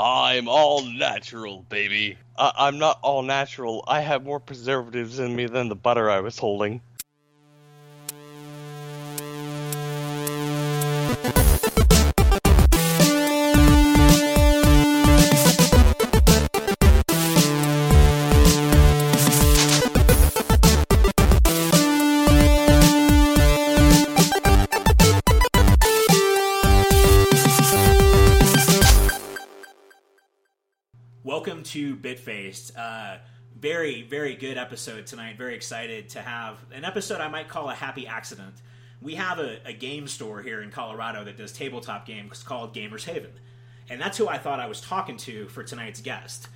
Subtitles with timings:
[0.00, 2.18] I'm all natural, baby.
[2.38, 3.84] I- I'm not all natural.
[3.88, 6.82] I have more preservatives in me than the butter I was holding.
[32.76, 33.18] Uh,
[33.58, 35.36] very, very good episode tonight.
[35.36, 38.54] Very excited to have an episode I might call a happy accident.
[39.02, 43.04] We have a, a game store here in Colorado that does tabletop games called Gamers
[43.04, 43.32] Haven.
[43.88, 46.48] And that's who I thought I was talking to for tonight's guest.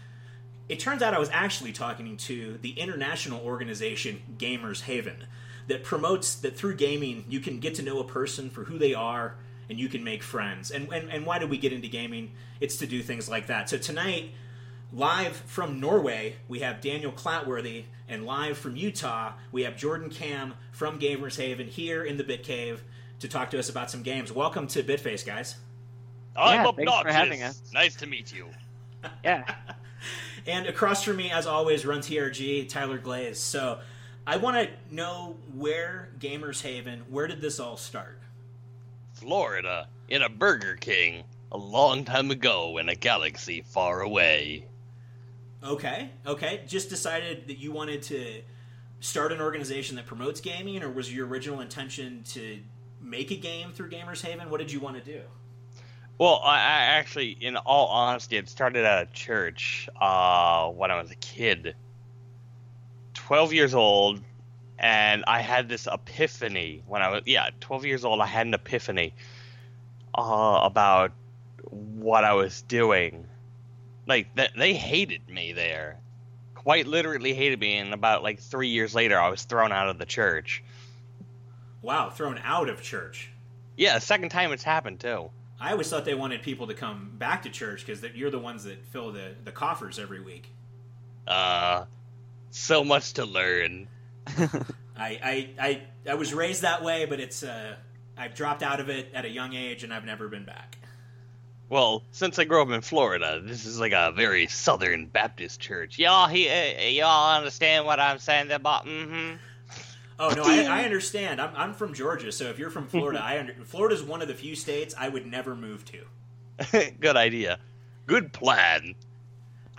[0.69, 5.27] It turns out I was actually talking to the international organization Gamers Haven
[5.67, 8.95] that promotes that through gaming you can get to know a person for who they
[8.95, 9.37] are
[9.69, 10.71] and you can make friends.
[10.71, 12.33] And, and, and why did we get into gaming?
[12.61, 13.69] It's to do things like that.
[13.69, 14.31] So tonight,
[14.95, 20.55] live from Norway, we have Daniel Clatworthy, and live from Utah, we have Jordan Cam
[20.71, 22.85] from Gamers Haven here in the Bit Cave
[23.19, 24.31] to talk to us about some games.
[24.31, 25.57] Welcome to Bitface, guys.
[26.37, 27.61] I'm Yeah, thanks for having us.
[27.73, 28.49] Nice to meet you.
[29.25, 29.45] Yeah.
[30.47, 33.41] And across from me, as always, runs TRG, Tyler Glaze.
[33.41, 33.79] So
[34.27, 38.21] I want to know where Gamers Haven, where did this all start?
[39.15, 44.67] Florida, in a Burger King, a long time ago in a galaxy far away.
[45.65, 46.63] Okay, okay.
[46.67, 48.43] Just decided that you wanted to
[49.01, 52.59] start an organization that promotes gaming, or was your original intention to
[53.01, 54.51] make a game through Gamers Haven?
[54.51, 55.23] What did you want to do?
[56.19, 61.01] Well, I, I actually, in all honesty, it started at a church uh, when I
[61.01, 61.75] was a kid.
[63.15, 64.21] 12 years old,
[64.79, 68.55] and I had this epiphany when I was, yeah, 12 years old, I had an
[68.55, 69.15] epiphany
[70.15, 71.13] uh, about
[71.71, 73.27] what I was doing.
[74.07, 75.99] Like, th- they hated me there.
[76.55, 79.99] Quite literally hated me, and about like three years later, I was thrown out of
[79.99, 80.63] the church.
[81.83, 83.31] Wow, thrown out of church.
[83.77, 85.31] Yeah, second time it's happened, too.
[85.61, 88.65] I always thought they wanted people to come back to church because you're the ones
[88.65, 90.51] that fill the, the coffers every week.
[91.27, 91.85] Uh,
[92.51, 93.89] so much to learn.
[94.27, 94.59] I,
[94.97, 97.77] I, I, I was raised that way, but it's uh,
[98.17, 100.79] I've dropped out of it at a young age and I've never been back.
[101.75, 105.99] Well, since I grew up in Florida, this is like a very Southern Baptist church.
[105.99, 108.87] Y'all, he, uh, y'all understand what I'm saying about?
[108.87, 109.35] Mm-hmm.
[110.21, 111.41] Oh no, I, I understand.
[111.41, 114.35] I'm, I'm from Georgia, so if you're from Florida, I under, Florida's one of the
[114.35, 116.93] few states I would never move to.
[117.01, 117.59] Good idea.
[118.07, 118.95] Good plan.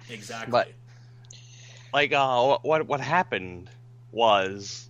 [0.09, 0.51] Exactly.
[0.51, 0.71] But-
[1.93, 3.69] Like, uh, what what happened
[4.11, 4.89] was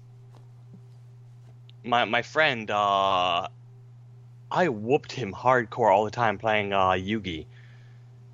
[1.84, 3.50] my my friend, uh,
[4.52, 7.46] I whooped him hardcore all the time playing uh Yugi.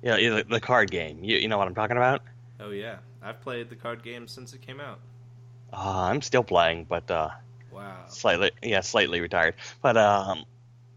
[0.02, 1.22] Yeah, the, the card game.
[1.22, 2.22] You, you know what I'm talking about?
[2.60, 4.98] Oh yeah, I've played the card game since it came out.
[5.72, 7.30] Uh, I'm still playing, but uh,
[7.72, 8.04] Wow.
[8.08, 10.44] slightly yeah slightly retired but um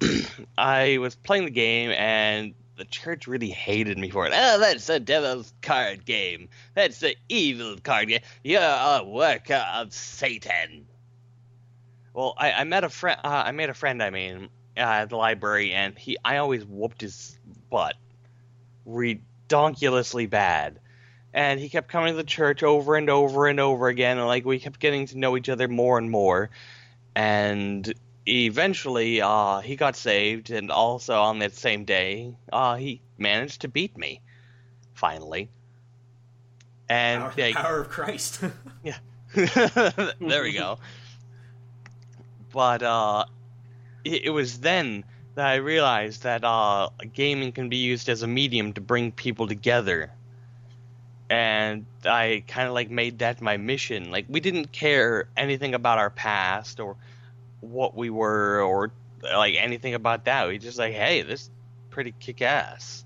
[0.58, 4.90] i was playing the game and the church really hated me for it oh that's
[4.90, 10.86] a devil's card game that's the evil card game you're a worker of satan
[12.14, 15.09] well i, I met a friend uh, i made a friend i mean uh, at
[15.09, 17.38] the library and he i always whooped his
[17.69, 17.96] butt
[18.88, 20.80] redonkulously bad.
[21.34, 24.46] And he kept coming to the church over and over and over again and like
[24.46, 26.50] we kept getting to know each other more and more.
[27.14, 27.94] And
[28.25, 33.68] eventually uh, he got saved and also on that same day uh, he managed to
[33.68, 34.22] beat me
[34.94, 35.50] finally.
[36.88, 38.41] And power, yeah, power of Christ.
[38.84, 38.97] Yeah,
[39.34, 40.78] there we go.
[42.53, 43.25] But uh,
[44.05, 45.03] it, it was then
[45.35, 49.47] that i realized that uh, gaming can be used as a medium to bring people
[49.47, 50.11] together
[51.29, 54.11] and I kind of like made that my mission.
[54.11, 56.95] Like we didn't care anything about our past or
[57.61, 60.47] what we were or like anything about that.
[60.47, 61.49] We just like, hey, this is
[61.89, 63.03] pretty kick ass.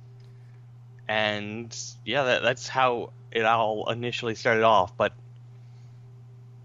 [1.08, 4.96] And yeah, that, that's how it all initially started off.
[4.96, 5.14] But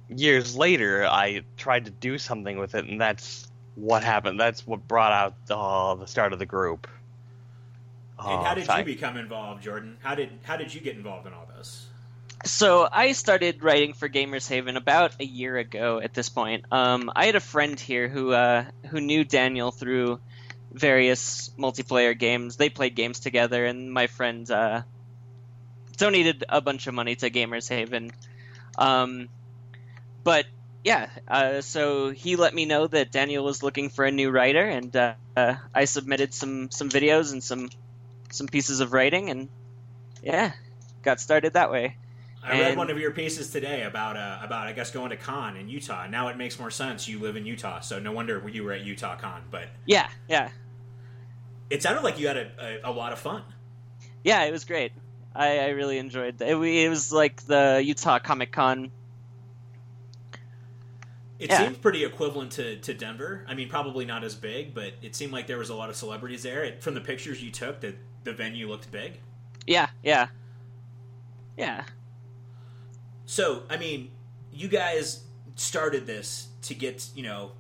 [0.09, 4.39] years later, I tried to do something with it, and that's what happened.
[4.39, 6.87] That's what brought out uh, the start of the group.
[8.19, 9.97] and Uh, how did I- you become involved, Jordan?
[10.03, 11.87] How did how did you get involved in all this?
[12.45, 15.99] So I started writing for Gamers Haven about a year ago.
[16.01, 20.21] At this point, um, I had a friend here who uh, who knew Daniel through
[20.71, 22.57] various multiplayer games.
[22.57, 24.83] They played games together, and my friend uh,
[25.97, 28.11] donated a bunch of money to Gamers Haven.
[28.77, 29.29] Um,
[30.23, 30.47] but
[30.85, 34.65] yeah, uh, so he let me know that Daniel was looking for a new writer,
[34.65, 37.71] and uh, uh, I submitted some some videos and some
[38.31, 39.49] some pieces of writing, and
[40.23, 40.53] yeah,
[41.03, 41.97] got started that way.
[42.43, 45.57] I read one of your pieces today about uh, about I guess going to con
[45.57, 46.07] in Utah.
[46.07, 47.09] Now it makes more sense.
[47.09, 49.43] You live in Utah, so no wonder you were at Utah Con.
[49.51, 50.51] But Yeah, yeah,
[51.71, 53.43] it sounded like you had a, a, a lot of fun.
[54.23, 54.45] yeah.
[54.45, 54.93] It was great.
[55.35, 56.49] I, I really enjoyed it.
[56.49, 58.91] It was like the Utah Comic Con.
[61.39, 61.59] It Yeah.
[61.65, 63.45] seemed pretty equivalent to, to Denver.
[63.49, 65.97] I mean, probably not as big, but it seemed like there was a lot of
[65.97, 66.63] celebrities there.
[66.65, 69.15] It, from the pictures you took, that the venue looked big.
[69.67, 70.29] Yeah, yeah,
[71.57, 71.85] yeah.
[73.27, 74.11] So, I mean,
[74.53, 75.25] you guys
[75.57, 77.53] started this to get, you know,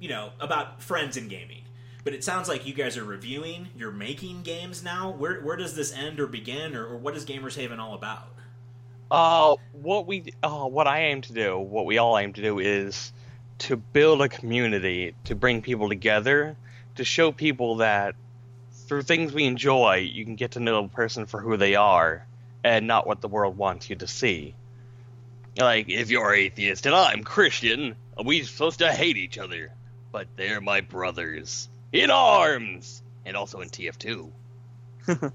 [0.00, 1.62] you know, about friends in gaming.
[2.02, 5.10] But it sounds like you guys are reviewing, you're making games now.
[5.10, 8.28] Where where does this end or begin or, or what is Gamers Haven all about?
[9.14, 12.58] Uh, what we, uh, what I aim to do, what we all aim to do,
[12.58, 13.12] is
[13.58, 16.56] to build a community, to bring people together,
[16.96, 18.16] to show people that
[18.72, 22.26] through things we enjoy, you can get to know a person for who they are,
[22.64, 24.56] and not what the world wants you to see.
[25.56, 29.70] Like, if you're atheist and I'm Christian, are we supposed to hate each other,
[30.10, 34.32] but they're my brothers in arms, and also in TF2.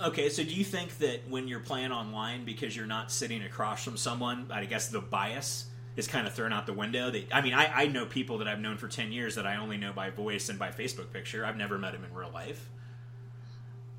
[0.00, 3.82] Okay, so do you think that when you're playing online because you're not sitting across
[3.82, 5.66] from someone, I guess the bias
[5.96, 7.10] is kind of thrown out the window?
[7.10, 9.56] That I mean, I, I know people that I've known for ten years that I
[9.56, 11.44] only know by voice and by Facebook picture.
[11.44, 12.70] I've never met them in real life.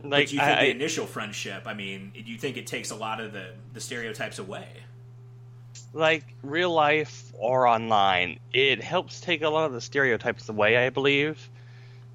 [0.02, 1.64] Like, but do you think I- the initial friendship?
[1.66, 4.68] I mean, do you think it takes a lot of the the stereotypes away?
[5.94, 10.90] like real life or online, it helps take a lot of the stereotypes away, I
[10.90, 11.50] believe.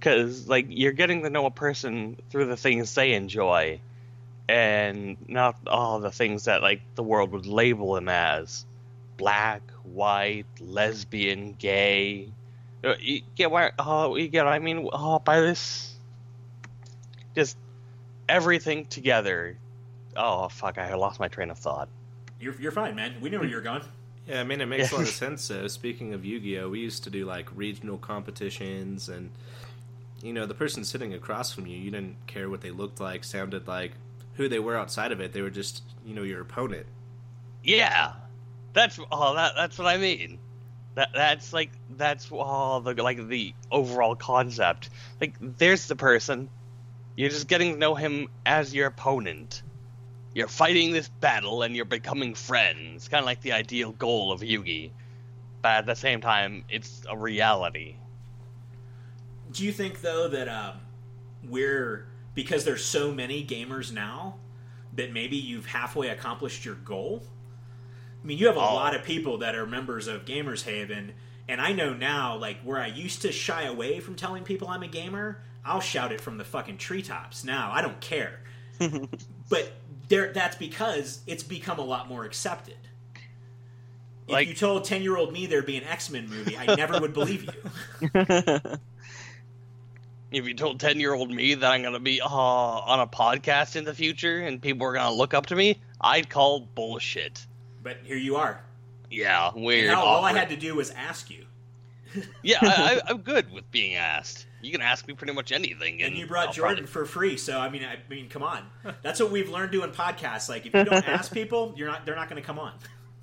[0.04, 3.80] Because, like, you're getting to know a person through the things they enjoy,
[4.50, 8.66] and not all the things that, like, the world would label them as
[9.16, 12.28] black, white, lesbian, gay.
[12.84, 13.72] Uh, You get what?
[13.78, 14.90] Oh, you get what I mean?
[14.92, 15.94] Oh, by this.
[17.34, 17.56] Just
[18.28, 19.56] everything together.
[20.14, 21.88] Oh, fuck, I lost my train of thought.
[22.38, 23.14] You're you're fine, man.
[23.22, 23.80] We knew where you were going.
[24.28, 25.48] Yeah, I mean it makes a lot of sense.
[25.48, 29.30] Though, speaking of Yu-Gi-Oh, we used to do like regional competitions, and
[30.24, 33.24] you know, the person sitting across from you, you didn't care what they looked like,
[33.24, 33.92] sounded like,
[34.34, 35.34] who they were outside of it.
[35.34, 36.86] They were just, you know, your opponent.
[37.62, 38.14] Yeah,
[38.72, 40.38] that's oh that that's what I mean.
[40.94, 44.88] That that's like that's all the like the overall concept.
[45.20, 46.48] Like there's the person,
[47.16, 49.62] you're just getting to know him as your opponent.
[50.34, 53.08] You're fighting this battle and you're becoming friends.
[53.08, 54.90] Kind of like the ideal goal of Yugi,
[55.60, 57.96] but at the same time, it's a reality.
[59.54, 60.74] Do you think though that um,
[61.48, 64.36] we're because there's so many gamers now
[64.94, 67.22] that maybe you've halfway accomplished your goal?
[68.22, 68.74] I mean, you have a Oh.
[68.74, 71.12] lot of people that are members of Gamers Haven,
[71.48, 74.82] and I know now, like where I used to shy away from telling people I'm
[74.82, 77.44] a gamer, I'll shout it from the fucking treetops.
[77.44, 78.40] Now I don't care,
[79.48, 79.72] but
[80.08, 82.76] there that's because it's become a lot more accepted.
[84.26, 86.74] If Like- you told ten year old me there'd be an X Men movie, I
[86.74, 88.10] never would believe you.
[90.36, 93.76] If you told ten year old me that I'm gonna be uh, on a podcast
[93.76, 97.46] in the future and people are gonna look up to me, I'd call bullshit.
[97.82, 98.62] But here you are.
[99.10, 99.90] Yeah, weird.
[99.90, 101.44] Hell, all I had to do was ask you,
[102.42, 104.46] Yeah, I, I, I'm good with being asked.
[104.62, 107.36] You can ask me pretty much anything, and you brought I'll Jordan for free.
[107.36, 108.64] So I mean, I mean, come on.
[109.02, 110.48] That's what we've learned doing podcasts.
[110.48, 112.06] Like, if you don't ask people, you're not.
[112.06, 112.72] They're not going to come on.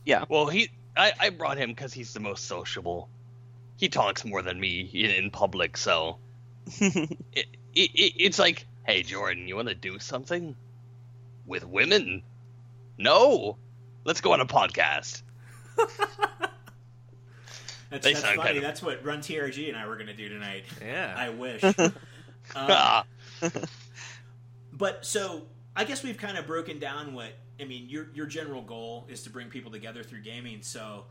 [0.05, 0.25] Yeah.
[0.29, 3.09] well, he, I, I brought him because he's the most sociable.
[3.77, 6.17] He talks more than me in, in public, so
[6.79, 10.55] it, it, it, it's like, hey, Jordan, you want to do something
[11.45, 12.23] with women?
[12.97, 13.57] No,
[14.03, 15.23] let's go on a podcast.
[17.89, 18.37] That's, that's funny.
[18.41, 20.63] kind of- That's what Run TRG and I were going to do tonight.
[20.81, 21.13] Yeah.
[21.17, 21.61] I wish.
[22.55, 23.03] um,
[24.71, 25.41] but so
[25.75, 27.89] I guess we've kind of broken down what I mean.
[27.89, 30.61] Your your general goal is to bring people together through gaming.
[30.61, 31.03] So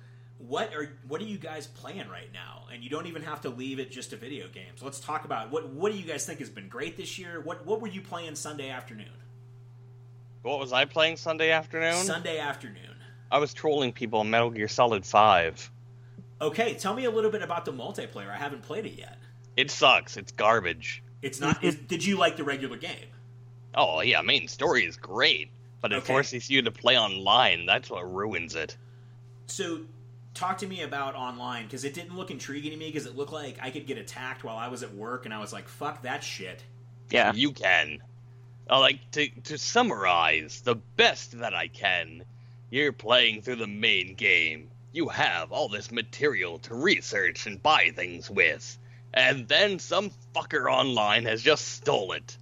[0.46, 2.64] what are what are you guys playing right now?
[2.72, 4.82] And you don't even have to leave it just to video games.
[4.82, 7.40] Let's talk about what what do you guys think has been great this year?
[7.40, 9.10] What what were you playing Sunday afternoon?
[10.42, 12.02] what was I playing Sunday afternoon?
[12.04, 12.96] Sunday afternoon.
[13.30, 15.70] I was trolling people in Metal Gear Solid Five.
[16.40, 18.30] Okay, tell me a little bit about the multiplayer.
[18.30, 19.18] I haven't played it yet.
[19.58, 20.16] It sucks.
[20.16, 21.02] It's garbage.
[21.20, 21.62] It's not.
[21.62, 23.08] is, did you like the regular game?
[23.74, 25.50] Oh yeah, main story is great,
[25.82, 26.06] but it Okay.
[26.06, 27.66] forces you to play online.
[27.66, 28.76] That's what ruins it.
[29.46, 29.80] So,
[30.34, 33.32] talk to me about online because it didn't look intriguing to me because it looked
[33.32, 36.02] like I could get attacked while I was at work, and I was like, "Fuck
[36.02, 36.62] that shit."
[37.10, 37.32] yeah.
[37.34, 38.02] You can.
[38.68, 42.24] Uh, like to to summarize the best that I can.
[42.70, 44.70] You're playing through the main game.
[44.92, 48.78] You have all this material to research and buy things with,
[49.12, 52.36] and then some fucker online has just stole it.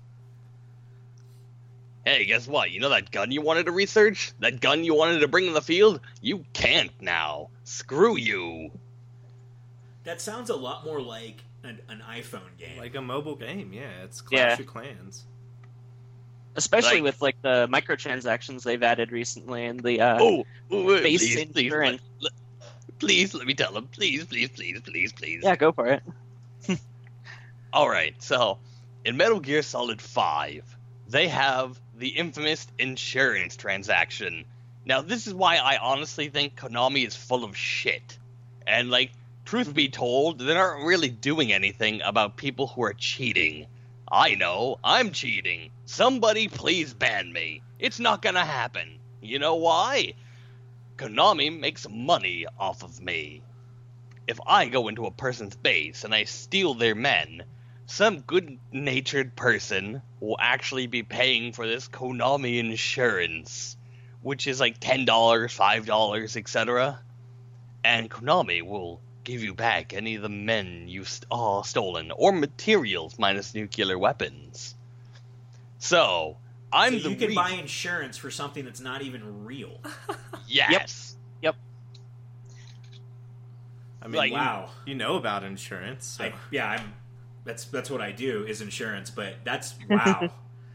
[2.08, 2.70] Hey, guess what?
[2.70, 4.32] You know that gun you wanted to research?
[4.40, 6.00] That gun you wanted to bring in the field?
[6.22, 7.50] You can't now.
[7.64, 8.70] Screw you.
[10.04, 12.78] That sounds a lot more like an, an iPhone game.
[12.78, 13.90] Like a mobile game, yeah.
[14.04, 14.46] It's Yeah.
[14.56, 15.26] Clash of Clans.
[16.56, 21.20] Especially Like- with like the microtransactions they've added recently and the uh, Oh, oh, base
[21.20, 22.00] please, please, insurance.
[22.22, 23.86] let, let- please, let me tell him.
[23.88, 25.42] Please, please, please, please, please.
[25.44, 26.02] Yeah, go for it.
[27.74, 28.56] All right, so
[29.04, 30.64] in Metal Gear Solid 5,
[31.10, 34.44] they have the infamous insurance transaction.
[34.86, 38.16] Now, this is why I honestly think Konami is full of shit.
[38.66, 39.10] And, like,
[39.44, 43.66] truth be told, they aren't really doing anything about people who are cheating.
[44.10, 45.72] I know, I'm cheating.
[45.86, 47.62] Somebody please ban me.
[47.80, 49.00] It's not gonna happen.
[49.20, 50.14] You know why?
[50.96, 53.42] Konami makes money off of me.
[54.28, 57.42] If I go into a person's base and I steal their men,
[57.88, 63.76] some good natured person will actually be paying for this Konami insurance,
[64.20, 67.00] which is like $10, $5, etc.
[67.82, 72.30] And Konami will give you back any of the men you've st- uh, stolen, or
[72.30, 74.74] materials minus nuclear weapons.
[75.78, 76.36] So,
[76.70, 79.80] I'm so the you can re- buy insurance for something that's not even real.
[80.46, 81.16] Yes.
[81.42, 81.56] Yep.
[81.56, 81.56] yep.
[84.02, 84.70] I mean, Like- you, Wow.
[84.86, 86.06] you know about insurance.
[86.06, 86.24] So.
[86.24, 86.92] I, yeah, I'm.
[87.44, 90.30] That's that's what I do is insurance, but that's wow.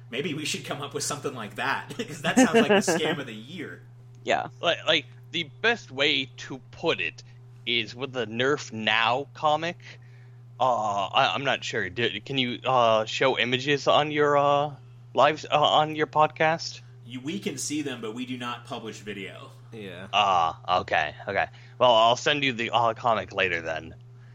[0.09, 3.17] Maybe we should come up with something like that because that sounds like the scam
[3.19, 3.81] of the year.
[4.25, 4.47] Yeah.
[4.61, 7.23] like, like the best way to put it
[7.65, 9.77] is with the Nerf Now comic.
[10.61, 11.89] Uh, I, I'm not sure.
[11.89, 14.71] Do, can you uh, show images on your uh,
[15.13, 16.79] live uh, on your podcast?
[17.05, 19.49] You, we can see them, but we do not publish video.
[19.73, 20.07] yeah.
[20.13, 21.47] Ah, okay, okay.
[21.79, 23.93] Well, I'll send you the uh, comic later then.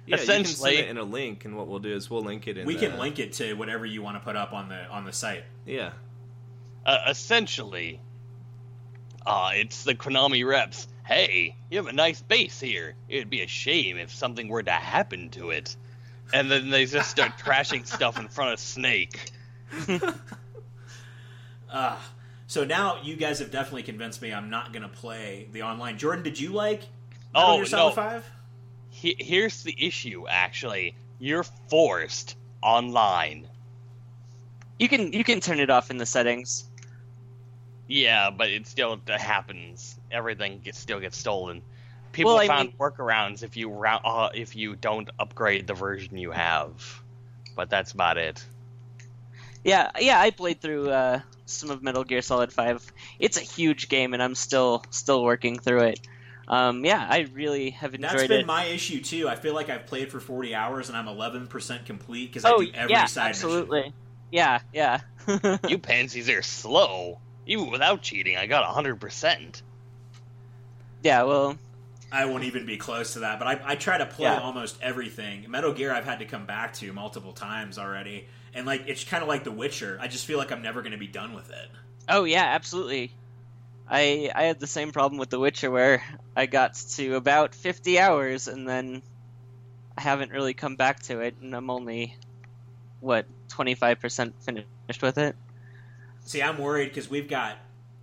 [0.09, 2.23] Yeah, you can essentially- send it in a link, and what we'll do is we'll
[2.23, 2.67] link it in.
[2.67, 5.05] we the, can link it to whatever you want to put up on the on
[5.05, 5.45] the site.
[5.67, 5.91] Yeah,
[6.87, 8.01] Uh, essentially,
[9.27, 10.89] uh, it's the Konami reps.
[11.05, 12.95] Hey, you have a nice base here.
[13.09, 15.75] It'd be a shame if something were to happen to it.
[16.35, 19.31] And then they just start trashing stuff in front of Snake.
[21.71, 21.97] Uh,
[22.47, 25.99] so now you guys have definitely convinced me I'm not going to play the online.
[25.99, 26.81] Jordan, did you like
[27.35, 27.95] Metal Oh, Gear Solid no.
[27.95, 28.25] 5?
[29.01, 30.97] He- here's the issue, actually.
[31.21, 33.49] You're forced online.
[34.79, 36.65] You can you can turn it off in the settings.
[37.87, 39.99] Yeah, but it still happens.
[40.11, 41.63] Everything gets, still gets stolen.
[42.11, 46.33] People Well, found mean- workarounds if you uh, if you don't upgrade the version you
[46.33, 47.01] have,
[47.55, 48.45] but that's about it.
[49.65, 52.85] Yeah, yeah, I played through uh, some of Metal Gear Solid Five.
[53.21, 56.01] It's a huge game, and I'm still still working through it.
[56.49, 58.47] Um, yeah, I really have enjoyed That's been it.
[58.47, 59.29] my issue too.
[59.29, 62.59] I feel like I've played for 40 hours and I'm 11% complete because I oh
[62.59, 63.93] do every yeah, side absolutely.
[64.31, 65.01] Yeah, yeah.
[65.67, 67.21] You pansies are slow.
[67.47, 69.63] Even without cheating, I got 100%.
[71.03, 71.59] yeah, well.
[72.11, 74.39] I won't even be close to that, but I, I try to play Yeah.
[74.39, 75.51] almost everything.
[75.51, 79.23] Metal Gear I've had to come back to multiple times already, and like it's kind
[79.23, 79.99] of like The Witcher.
[80.01, 81.69] I just feel like I'm never going to be done with it.
[82.09, 83.13] oh yeah, absolutely.
[83.91, 86.03] I I had the same problem with The Witcher where
[86.37, 89.03] I got to about 50 hours and then
[89.99, 92.17] I haven't really come back to it, and I'm only
[93.01, 95.35] what 25% finished with it.
[96.25, 97.57] See, I'm worried because we've got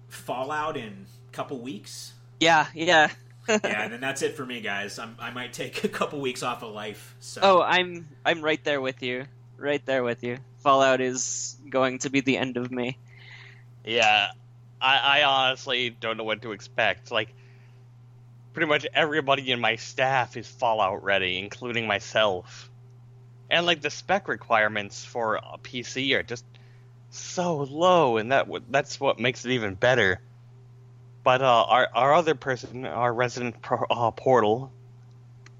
[0.10, 2.14] Fallout in a couple weeks.
[2.42, 3.12] Yeah, yeah.
[3.48, 5.00] yeah, and then that's it for me, guys.
[5.00, 7.16] I'm, I might take a couple weeks off of life.
[7.22, 9.24] So Oh, I'm I'm right there with you.
[9.58, 10.40] Right there with you.
[10.58, 12.98] Fallout is going to be the end of me.
[13.86, 14.32] Yeah,
[14.86, 17.10] I, I honestly don't know what to expect.
[17.10, 17.34] Like,
[18.54, 22.70] pretty much everybody in my staff is Fallout ready, including myself.
[23.50, 26.46] And like the spec requirements for a PC are just
[27.10, 30.20] so low, and that that's what makes it even better.
[31.24, 34.72] But uh, our our other person, our resident pro- uh, portal,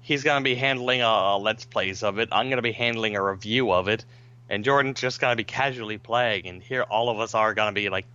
[0.00, 2.28] he's gonna be handling uh, let's plays of it.
[2.32, 4.04] I'm gonna be handling a review of it,
[4.48, 6.46] and Jordan's just gonna be casually playing.
[6.46, 8.06] And here, all of us are gonna be like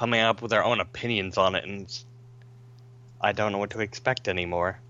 [0.00, 1.86] coming up with our own opinions on it, and
[3.20, 4.80] I don't know what to expect anymore.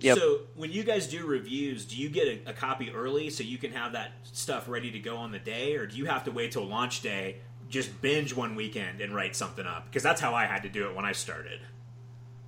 [0.00, 0.18] Yep.
[0.18, 3.56] So when you guys do reviews, do you get a, a copy early so you
[3.56, 6.30] can have that stuff ready to go on the day, or do you have to
[6.30, 7.36] wait till launch day,
[7.70, 9.86] just binge one weekend and write something up?
[9.86, 11.60] Because that's how I had to do it when I started.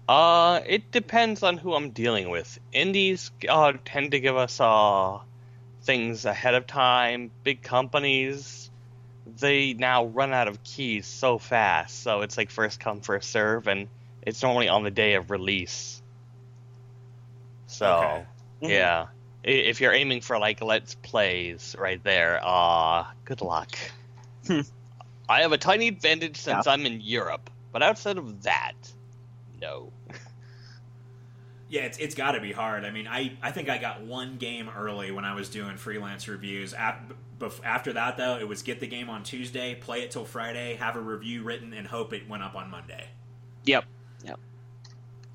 [0.06, 2.58] Uh, it depends on who I'm dealing with.
[2.74, 5.20] Indies uh, tend to give us uh,
[5.84, 7.30] things ahead of time.
[7.44, 8.67] Big companies,
[9.36, 13.66] they now run out of keys so fast, so it's like first come first serve,
[13.66, 13.88] and
[14.22, 16.02] it's normally on the day of release.
[17.66, 18.26] So, Okay.
[18.60, 19.06] Yeah,
[19.44, 23.76] if you're aiming for like let's plays right there, uh, good luck.
[25.28, 28.74] I have a tiny advantage since I'm in Europe, but outside of that,
[29.60, 29.92] no.
[31.68, 32.84] Yeah, it's, it's got to be hard.
[32.84, 36.26] I mean, I, I think I got one game early when I was doing freelance
[36.26, 36.72] reviews.
[36.72, 40.96] After that, though, it was get the game on Tuesday, play it till Friday, have
[40.96, 43.08] a review written, and hope it went up on Monday.
[43.64, 43.84] Yep.
[44.24, 44.40] Yep.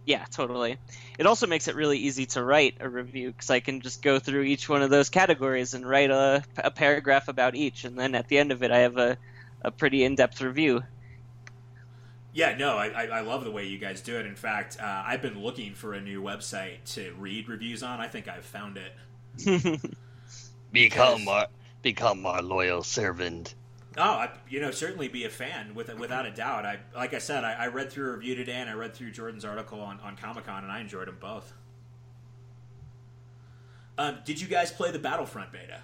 [0.05, 0.79] Yeah, totally.
[1.16, 4.18] It also makes it really easy to write a review because I can just go
[4.18, 8.16] through each one of those categories and write a, a paragraph about each, and then
[8.16, 9.16] at the end of it, I have a,
[9.62, 10.83] a pretty in depth review.
[12.35, 14.25] Yeah, no, I, I love the way you guys do it.
[14.25, 18.01] In fact, uh, I've been looking for a new website to read reviews on.
[18.01, 19.81] I think I've found it.
[20.73, 21.49] become our
[21.83, 23.55] become our loyal servant.
[23.99, 26.64] Oh, I, you know, certainly be a fan with without a doubt.
[26.64, 29.11] I like I said, I, I read through a review today, and I read through
[29.11, 31.53] Jordan's article on, on Comic Con, and I enjoyed them both.
[33.99, 35.81] Um, did you guys play the Battlefront beta?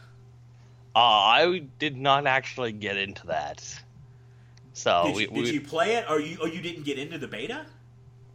[0.97, 3.83] Uh, I did not actually get into that.
[4.79, 7.19] So did, you, we, did you play it, or you or you didn't get into
[7.19, 7.67] the beta?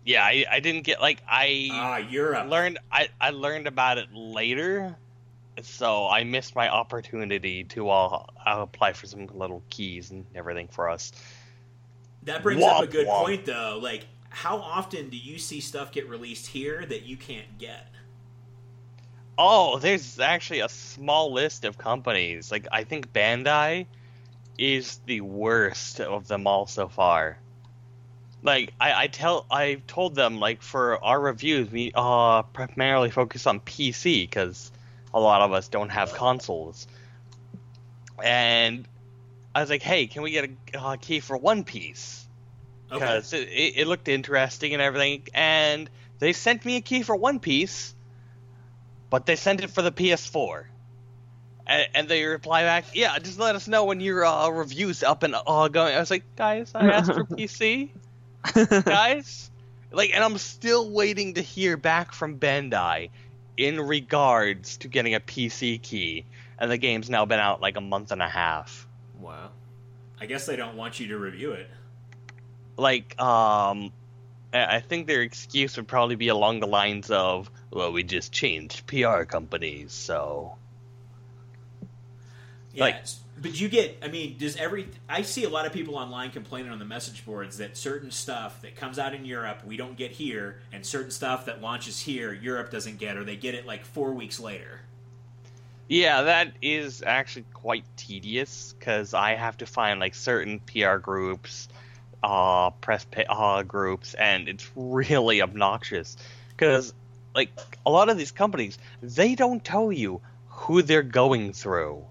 [0.06, 4.14] Yeah, I, I didn't get like I ah Europe learned I, I learned about it
[4.14, 4.94] later,
[5.62, 10.90] so I missed my opportunity to uh, apply for some little keys and everything for
[10.90, 11.14] us.
[12.24, 13.24] That brings womp, up a good womp.
[13.24, 13.80] point though.
[13.82, 17.88] Like, how often do you see stuff get released here that you can't get?
[19.38, 22.52] Oh, there's actually a small list of companies.
[22.52, 23.86] Like I think Bandai
[24.58, 27.38] is the worst of them all so far.
[28.42, 33.48] Like I, I tell I told them like for our reviews we uh primarily focus
[33.48, 34.72] on PC because
[35.14, 36.88] a lot of us don't have consoles,
[38.22, 38.86] and
[39.56, 42.26] I was like, hey, can we get a uh, key for One Piece?
[42.90, 43.44] Because okay.
[43.44, 45.90] it, it looked interesting and everything, and
[46.20, 47.94] they sent me a key for One Piece,
[49.10, 50.66] but they sent it for the PS4.
[51.66, 55.24] And, and, they reply back, "Yeah, just let us know when your uh, review's up
[55.24, 57.90] and uh, going." I was like, "Guys, I asked for PC,
[58.86, 59.50] guys."
[59.92, 63.12] Like, and I'm still waiting to hear back from Bandai
[63.56, 66.26] in regards to getting a PC key,
[66.58, 68.88] and the game's now been out like a month and a half.
[69.20, 69.52] Wow.
[70.20, 71.70] I guess they don't want you to review it.
[72.76, 73.92] Like, um,
[74.54, 78.86] I think their excuse would probably be along the lines of, "Well, we just changed
[78.88, 80.58] PR companies, so."
[82.74, 83.06] Yeah, like,
[83.40, 84.00] but you get.
[84.02, 84.88] I mean, does every?
[85.08, 88.62] I see a lot of people online complaining on the message boards that certain stuff
[88.62, 92.34] that comes out in Europe we don't get here, and certain stuff that launches here
[92.34, 94.82] Europe doesn't get, or they get it like four weeks later.
[95.88, 101.68] Yeah, that is actually quite tedious because I have to find like certain PR groups,
[102.24, 106.18] uh, press uh, groups, and it's really obnoxious
[106.50, 106.94] because
[107.36, 107.50] like
[107.86, 112.04] a lot of these companies they don't tell you who they're going through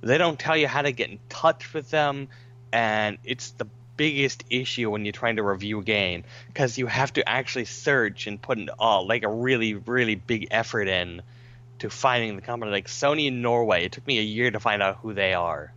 [0.00, 2.28] they don't tell you how to get in touch with them,
[2.72, 7.12] and it's the biggest issue when you're trying to review a game because you have
[7.12, 11.20] to actually search and put in all like a really really big effort in
[11.80, 12.70] to finding the company.
[12.70, 15.72] Like Sony in Norway, it took me a year to find out who they are.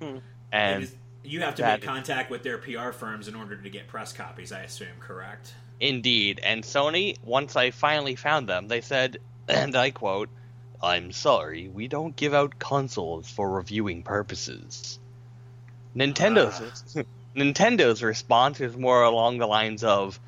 [0.00, 0.18] Hmm.
[0.50, 0.94] And is-
[1.24, 4.12] you have to that- make contact with their PR firms in order to get press
[4.12, 4.50] copies.
[4.50, 5.52] I assume, correct?
[5.78, 6.40] Indeed.
[6.42, 9.18] And Sony, once I finally found them, they said,
[9.48, 10.28] and I quote,
[10.82, 14.98] I'm sorry, we don't give out consoles for reviewing purposes.
[15.96, 17.02] Nintendo's ah.
[17.36, 20.18] Nintendo's response is more along the lines of,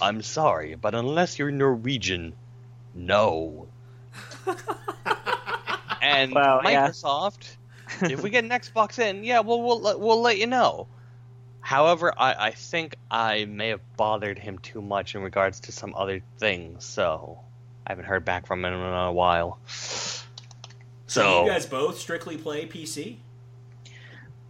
[0.00, 2.34] I'm sorry, but unless you're Norwegian,
[2.94, 3.68] no.
[6.02, 6.60] and yeah.
[6.64, 7.56] Microsoft,
[8.02, 10.86] if we get an Xbox in, yeah, well, we'll let- we'll let you know.
[11.60, 15.94] However, I, I think I may have bothered him too much in regards to some
[15.94, 17.40] other things, so
[17.88, 19.58] I haven't heard back from him in a while.
[19.66, 20.22] So
[21.06, 23.16] So, you guys both strictly play PC?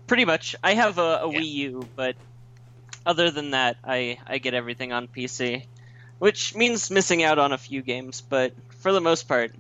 [0.09, 0.57] Pretty much.
[0.65, 1.39] I have a, a Yeah.
[1.39, 2.17] Wii U, but
[3.07, 5.65] other than that, I, I get everything on PC,
[6.19, 9.55] which means missing out on a few games, but for the most part,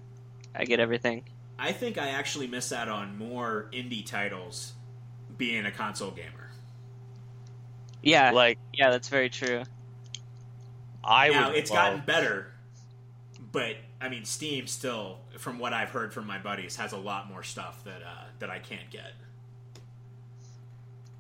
[0.56, 1.22] I get everything.
[1.56, 4.72] I think I actually miss out on more indie titles
[5.36, 6.50] being a console gamer.
[8.02, 9.62] Yeah, like, yeah, that's very true.
[11.04, 12.52] I now would it's love- gotten better,
[13.58, 17.28] but I mean, Steam still, from what I've heard from my buddies, has a lot
[17.28, 19.14] more stuff that uh, that I can't get.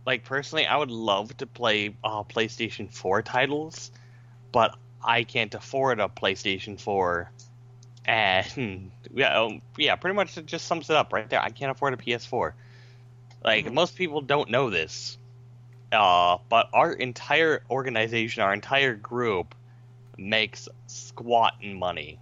[0.06, 3.90] like personally, I would love to play uh, PlayStation 4 titles,
[4.52, 4.74] but
[5.04, 7.30] I can't afford a PlayStation 4.
[8.06, 11.42] And yeah, um, yeah, pretty much it just sums it up right there.
[11.42, 12.54] I can't afford a PS4.
[13.44, 13.72] Like Mhm.
[13.72, 15.18] most people don't know this,
[15.92, 19.54] uh, but our entire organization, our entire group,
[20.16, 22.18] makes squat in money.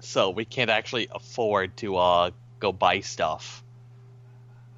[0.00, 3.62] So we can't actually afford to uh, go buy stuff.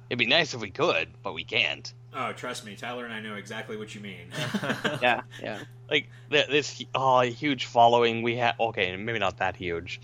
[0.09, 1.93] It'd be nice if we could, but we can't.
[2.13, 4.31] Oh, trust me, Tyler and I know exactly what you mean.
[5.01, 5.59] Yeah, yeah.
[5.89, 8.55] Like this uh, huge following we have.
[8.59, 10.01] Okay, maybe not that huge,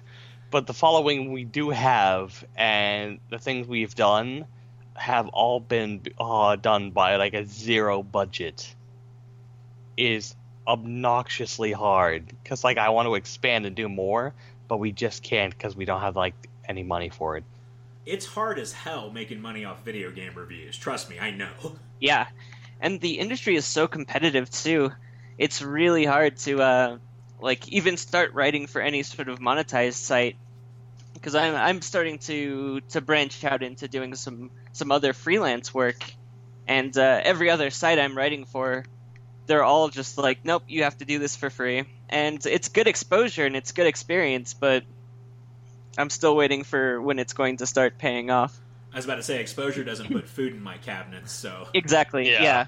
[0.50, 4.46] but the following we do have, and the things we've done,
[4.94, 8.74] have all been uh, done by like a zero budget.
[9.96, 10.34] Is
[10.66, 14.34] obnoxiously hard because like I want to expand and do more,
[14.68, 16.34] but we just can't because we don't have like
[16.68, 17.44] any money for it.
[18.06, 20.76] it's hard as hell making money off video game reviews.
[20.76, 21.52] Trust me, I know.
[22.00, 22.26] Yeah,
[22.80, 24.92] and the industry is so competitive too.
[25.38, 26.98] It's really hard to uh,
[27.40, 30.36] like even start writing for any sort of monetized site
[31.14, 36.04] because I'm I'm starting to to branch out into doing some some other freelance work,
[36.66, 38.84] and uh, every other site I'm writing for,
[39.46, 42.86] they're all just like, nope, you have to do this for free, and it's good
[42.86, 44.84] exposure and it's good experience, but
[45.96, 48.58] I'm still waiting for when it's going to start paying off.
[48.92, 52.30] I was about to say, exposure doesn't put food in my cabinets, so Exactly.
[52.30, 52.42] Yeah.
[52.42, 52.66] yeah.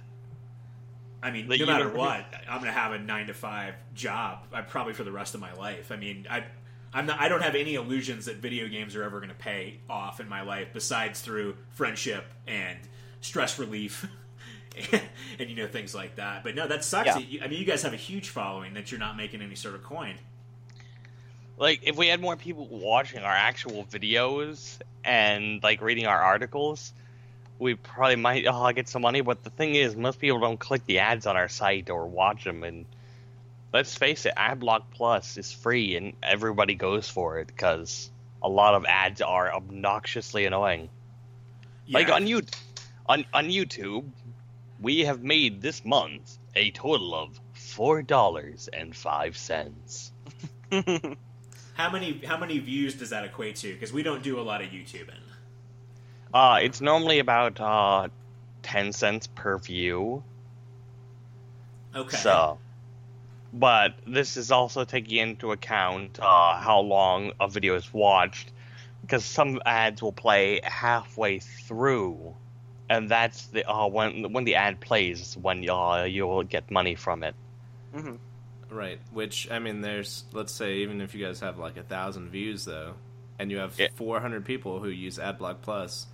[1.22, 4.40] I mean, Like, no matter what, I'm gonna have a nine to five job.
[4.52, 5.90] I probably for the rest of my life.
[5.90, 6.44] I mean, I,
[6.92, 7.20] I'm not.
[7.20, 10.42] I don't have any illusions that video games are ever gonna pay off in my
[10.42, 12.78] life, besides through friendship and
[13.20, 14.06] stress relief,
[15.38, 16.44] and, you know things like that.
[16.44, 17.06] But no, that sucks.
[17.06, 17.18] Yeah.
[17.18, 19.74] You- I mean, you guys have a huge following that you're not making any sort
[19.74, 20.16] of coin.
[21.58, 26.92] like if we had more people watching our actual videos and like reading our articles
[27.58, 30.84] we probably might uh, get some money but the thing is most people don't click
[30.84, 32.84] the ads on our site or watch them and
[33.72, 38.10] let's face it adblock plus is free and everybody goes for it because
[38.42, 40.90] a lot of ads are obnoxiously annoying
[41.88, 42.42] like on you
[43.06, 44.04] on, on youtube
[44.80, 50.12] we have made this month a total of four dollars and five cents
[51.74, 53.72] How many how many views does that equate to?
[53.72, 55.20] Because we don't do a lot of YouTubing.
[56.32, 58.08] Uh, it's normally about uh,
[58.62, 60.24] ten cents per view.
[61.94, 62.16] Okay.
[62.16, 62.58] So,
[63.52, 68.52] but this is also taking into account uh, how long a video is watched,
[69.02, 72.34] because some ads will play halfway through,
[72.88, 76.70] and that's the uh, when when the ad plays is when uh, you will get
[76.70, 77.34] money from it.
[77.94, 78.18] Mhm.
[78.70, 78.98] Right.
[79.12, 82.64] Which I mean, there's let's say even if you guys have like a thousand views
[82.64, 82.94] though,
[83.38, 83.88] and you have Yeah.
[83.94, 86.06] 400 people who use AdBlock Plus,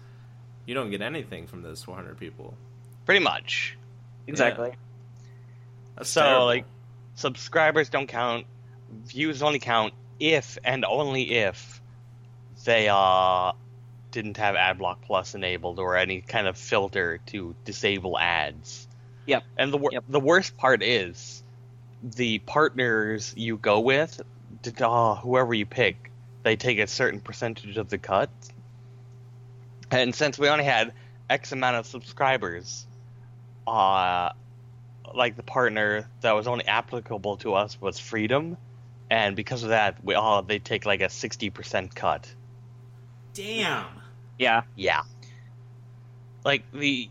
[0.67, 2.55] you don't get anything from those 400 people.
[3.07, 3.77] Pretty much.
[4.27, 4.73] Exactly.
[5.97, 6.47] That's so terrible.
[6.47, 6.65] like,
[7.15, 8.47] subscribers don't count.
[9.07, 11.81] Views only count if and only if
[12.65, 13.53] they uh
[14.13, 18.87] didn't have AdBlock Plus enabled or any kind of filter to disable ads.
[19.27, 19.43] Yep.
[19.59, 20.05] And the wor- Yep.
[20.09, 21.43] the worst part is
[22.03, 24.21] the partners you go with,
[24.63, 26.11] d- uh, whoever you pick,
[26.43, 28.31] they take a certain percentage of the cut.
[29.91, 30.93] And since we only had
[31.31, 32.87] X amount of subscribers,
[33.67, 34.31] uh,
[35.15, 38.57] like the partner that was only applicable to us was Freedom,
[39.11, 42.33] and because of that, we all they take like a sixty percent cut.
[43.35, 43.87] Damn.
[44.39, 44.63] Yeah.
[44.77, 45.03] Yeah.
[46.45, 47.09] Like the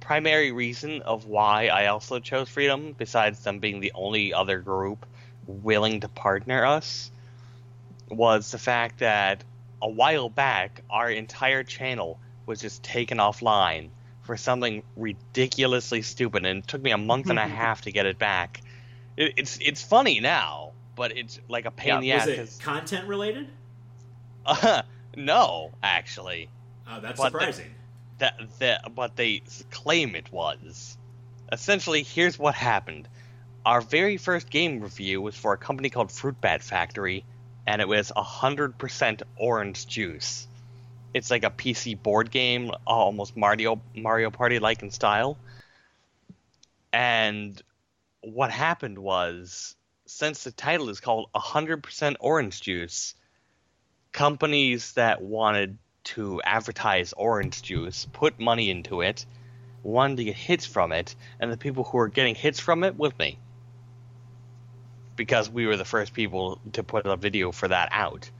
[0.00, 5.06] primary reason of why I also chose Freedom, besides them being the only other group
[5.46, 7.10] willing to partner us,
[8.08, 9.44] was the fact that
[9.80, 13.90] a while back our entire channel was just taken offline
[14.22, 18.06] for something ridiculously stupid, and it took me a month and a half to get
[18.06, 18.60] it back.
[19.16, 22.28] It, it's it's funny now, but it's like a pain in the Was ass.
[22.28, 23.48] it 'cause- content related?
[24.46, 24.82] uh,
[25.16, 26.48] no, actually.
[26.88, 27.74] Oh, that's But the- surprising.
[28.18, 30.96] that that but they claim it was.
[31.52, 33.08] Essentially, here's what happened.
[33.66, 37.24] Our very first game review was for a company called Fruit Bat Factory,
[37.66, 40.46] and it was 100% orange juice.
[41.14, 45.38] It's like a PC board game, almost Mario Mario Party like in style.
[46.92, 47.60] And
[48.20, 53.14] what happened was, since the title is called 100% orange juice,
[54.14, 59.26] companies that wanted to advertise orange juice, put money into it,
[59.82, 62.96] wanted to get hits from it, and the people who were getting hits from it
[62.96, 63.38] with me.
[65.16, 68.30] Because we were the first people to put a video for that out.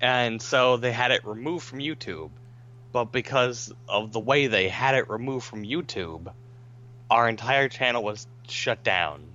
[0.00, 2.30] And so they had it removed from YouTube.
[2.90, 6.32] But because of the way they had it removed from YouTube,
[7.10, 9.27] our entire channel was shut down.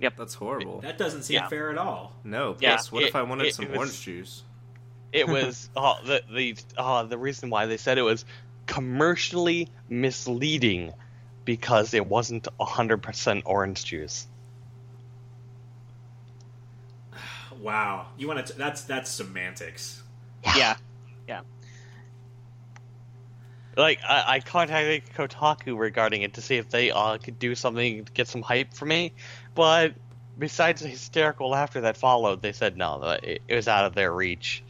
[0.00, 0.80] That's horrible.
[0.80, 1.48] That doesn't seem Yeah.
[1.48, 2.12] fair at all.
[2.24, 4.42] No, Yeah, plus, what it- if I wanted it- some it was- orange juice?
[5.12, 8.24] It was uh, the the uh, the reason why they said it was
[8.66, 10.92] commercially misleading
[11.44, 14.26] because it wasn't hundred percent orange juice.
[17.60, 18.06] Wow.
[18.16, 18.52] You want to?
[18.56, 20.02] That's that's semantics.
[20.56, 20.76] Yeah.
[21.26, 21.40] Yeah.
[23.76, 28.04] Like I, I contacted Kotaku regarding it to see if they uh, could do something
[28.04, 29.12] to get some hype for me,
[29.58, 29.94] but
[30.38, 34.62] besides the hysterical laughter that followed, they said no, it, was out of their reach.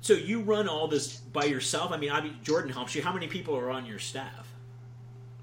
[0.00, 1.92] So you run all this by yourself?
[1.92, 3.02] I mean, I mean, Jordan helps you.
[3.02, 4.54] How many people are on your staff?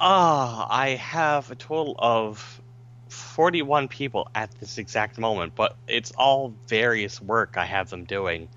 [0.02, 2.62] Ah, I have a total of
[3.10, 8.50] 41 people at this exact moment, but it's all various work I have them doing.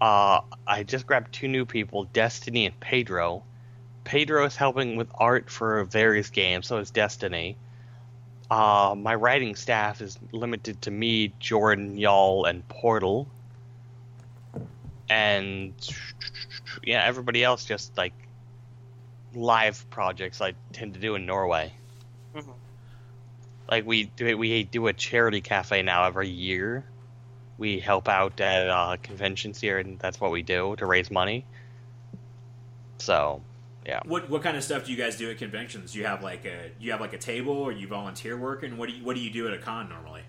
[0.00, 3.42] Uh, I just grabbed two new people, Destiny and Pedro.
[4.04, 7.56] Pedro is helping with art for various games, so is Destiny.
[8.50, 13.26] Uh, my writing staff is limited to me, Jordan, Nyal, and Portal.
[15.08, 15.74] And
[16.82, 18.12] yeah, everybody else just like
[19.34, 21.72] live projects I tend to do in Norway.
[22.34, 22.54] Mhm.
[23.70, 26.84] Like we do, we do a charity cafe now every year.
[27.58, 31.44] We help out at uh, conventions here, and that's what we do to raise money.
[32.98, 33.42] So,
[33.86, 34.00] yeah.
[34.04, 35.94] What what kind of stuff do you guys do at conventions?
[35.94, 38.88] You have like a you have like a table, or you volunteer work, and what
[38.88, 40.22] do you what do you do at a con normally?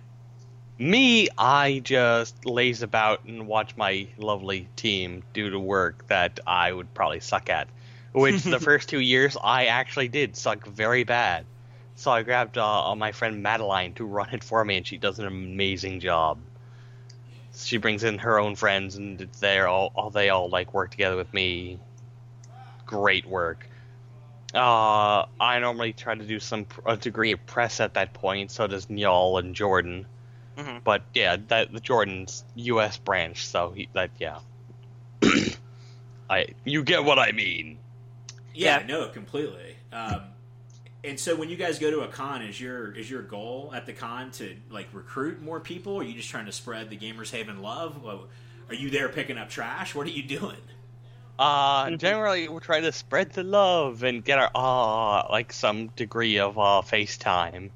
[0.79, 6.71] Me, I just laze about and watch my lovely team do the work that I
[6.71, 7.67] would probably suck at.
[8.11, 11.45] Which the first two years I actually did suck very bad.
[11.95, 15.17] So I grabbed uh, my friend Madeline to run it for me, and she does
[15.17, 16.37] an amazing job.
[17.55, 21.15] She brings in her own friends, and they all, all they all like work together
[21.15, 21.79] with me.
[22.87, 23.67] Great work.
[24.55, 28.49] Uh, I normally try to do some a degree of press at that point.
[28.49, 30.07] So does Nyal and Jordan.
[30.57, 30.83] Mhm.
[30.83, 32.97] But yeah, that the Jordan's U.S.
[32.97, 34.39] branch, so he, that yeah.
[36.29, 37.77] I you get what I mean.
[38.55, 38.85] Yeah, Yeah.
[38.87, 39.75] no, completely.
[39.93, 40.21] Um,
[41.03, 43.85] and so when you guys go to a con, is your is your goal at
[43.85, 45.93] the con to like recruit more people?
[45.93, 48.03] Or are you just trying to spread the Gamers Haven love?
[48.05, 49.93] Are you there picking up trash?
[49.93, 50.57] What are you doing?
[51.39, 56.39] Uh, generally, we're trying to spread the love and get our uh like some degree
[56.39, 57.69] of uh FaceTime,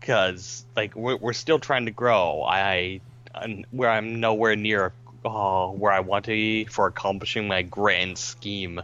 [0.00, 2.42] because like we're we're still trying to grow.
[2.42, 3.00] I,
[3.34, 4.92] I'm, where I'm nowhere near
[5.24, 8.82] uh where I want to be for accomplishing my grand scheme.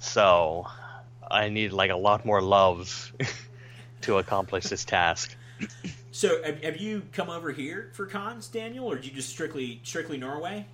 [0.00, 0.66] So,
[1.30, 3.12] I need like a lot more love
[4.02, 5.36] to accomplish this task.
[6.10, 9.80] So, have, have you come over here for cons, Daniel, or did you just strictly
[9.84, 10.66] strictly Norway?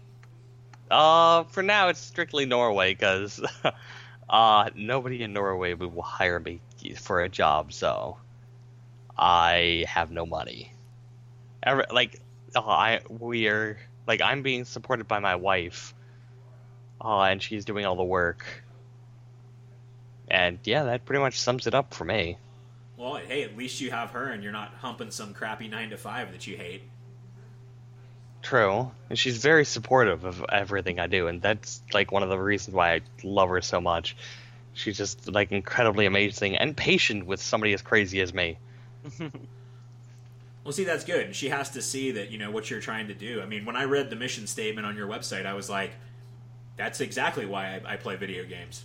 [0.91, 3.41] Uh, for now it's strictly Norway because
[4.29, 6.61] uh nobody in Norway will hire me
[6.97, 8.19] for a job, so
[9.17, 10.73] I have no money.
[11.63, 12.21] Every, like,
[12.55, 15.95] uh, I we are like I'm being supported by my wife,
[17.01, 18.45] uh, and she's doing all the work.
[20.29, 22.39] And yeah, that pretty much sums it up for me.
[22.97, 25.97] Well, hey, at least you have her, and you're not humping some crappy nine to
[25.97, 26.83] five that you hate.
[28.45, 28.91] True.
[29.09, 32.75] And she's very supportive of everything I do, and that's like one of the reasons
[32.75, 34.17] why I love her so much.
[34.75, 38.59] She's just like incredibly amazing and patient with somebody as crazy as me.
[40.65, 41.37] Well, see, that's good.
[41.37, 43.43] She has to see that you know what you're trying to do.
[43.43, 45.93] I mean, when I read the mission statement on your website, I was like,
[46.79, 48.85] "That's exactly why I, I play video games.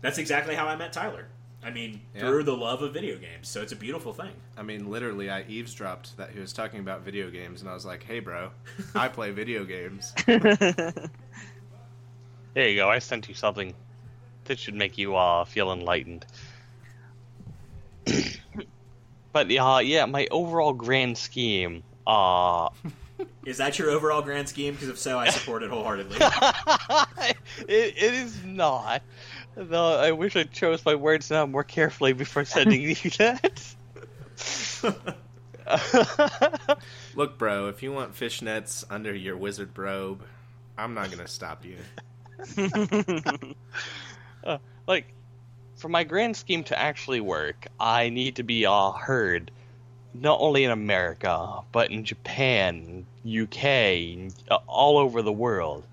[0.00, 1.26] That's exactly how I met Tyler.
[1.68, 2.20] I mean, Yeah.
[2.20, 3.46] through the love of video games.
[3.48, 7.02] So it's a beautiful thing." I mean, literally, I eavesdropped that he was talking about
[7.02, 8.50] video games, and I was like, "Hey, bro,
[8.94, 10.14] I play video games."
[12.54, 12.88] There you go.
[12.88, 13.72] I sent you something
[14.44, 16.26] that should make you uh, feel enlightened.
[19.32, 21.84] but uh, yeah, my overall grand scheme.
[22.04, 22.68] Uh,
[23.44, 24.74] Is that your overall grand scheme?
[24.74, 26.16] Because if so, I support it wholeheartedly.
[27.68, 29.02] it, it is not.
[29.60, 33.74] Though I wish I chose my words now more carefully before sending you that.
[37.16, 40.22] Look, bro, if you want fishnets under your wizard robe,
[40.78, 41.76] I'm not gonna stop you.
[44.44, 45.12] Uh, like,
[45.74, 49.50] for my grand scheme to actually work, I need to be uh, heard
[50.14, 55.84] not only in America, but in Japan, UK, uh, all over the world.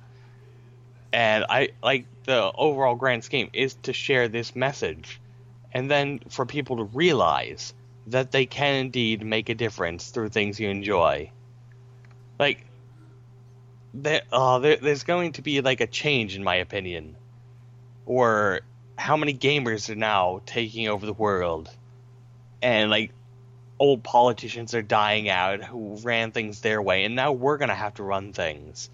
[1.15, 5.19] And I like the overall grand scheme is to share this message,
[5.71, 7.73] and then for people to realize
[8.07, 11.31] that they can indeed make a difference through things you enjoy.
[12.37, 12.65] Like,
[13.93, 17.15] there, uh, there, there's going to be like a change, in my opinion
[18.05, 18.61] or
[18.97, 21.69] how many gamers are now taking over the world
[22.61, 23.11] and like
[23.79, 27.75] old politicians are dying out who ran things their way and now we're going to
[27.75, 28.89] have to run things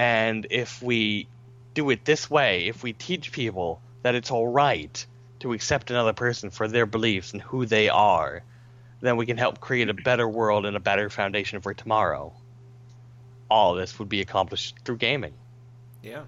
[0.00, 1.28] and if we
[1.74, 5.06] do it this way if we teach people that it's all right
[5.40, 8.42] to accept another person for their beliefs and who they are
[9.02, 12.32] then we can help create a better world and a better foundation for tomorrow
[13.50, 15.34] all of this would be accomplished through gaming
[16.02, 16.22] Yeah,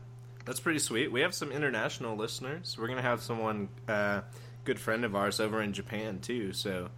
[0.44, 1.10] that's pretty sweet.
[1.10, 2.76] We have some international listeners.
[2.78, 4.22] We're gonna have someone, uh,
[4.64, 6.52] good friend of ours over in Japan too.
[6.52, 6.90] So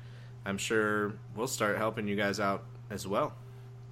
[0.44, 3.34] I'm sure we'll start helping you guys out as well.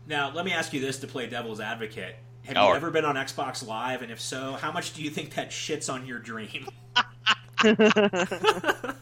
[0.07, 2.16] now, let me ask you this to play devil's advocate.
[2.44, 2.68] Have Oh.
[2.70, 4.02] you ever been on Xbox Live?
[4.02, 6.66] And if so, how much do you think that shits on your dream?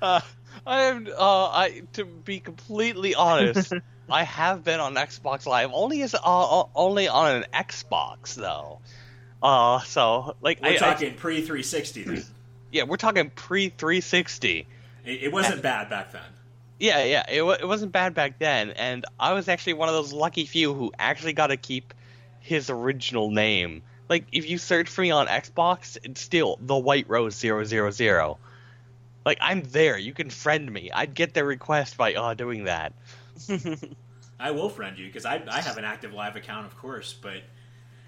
[0.00, 0.20] Uh,
[0.66, 1.06] I am.
[1.06, 3.72] Uh, I to be completely honest,
[4.10, 8.78] I have been on Xbox Live only as uh, uh, only on an Xbox though.
[9.42, 12.22] Uh, so like We're I, I- talking pre 360
[12.70, 14.66] yeah, we're talking pre 360.
[15.04, 16.22] It, it wasn't bad back then.
[16.82, 19.94] Yeah, yeah, it, wa- it wasn't bad back then, and I was actually one of
[19.94, 21.94] those lucky few who actually got to keep
[22.40, 23.82] his original name.
[24.08, 28.36] Like, if you search for me on Xbox, it's still the White Rose 000.
[29.24, 29.96] Like, I'm there.
[29.96, 30.90] You can friend me.
[30.92, 32.94] I'd get their request by uh, doing that.
[34.40, 37.12] I will friend you because I, I have an active live account, of course.
[37.12, 37.42] But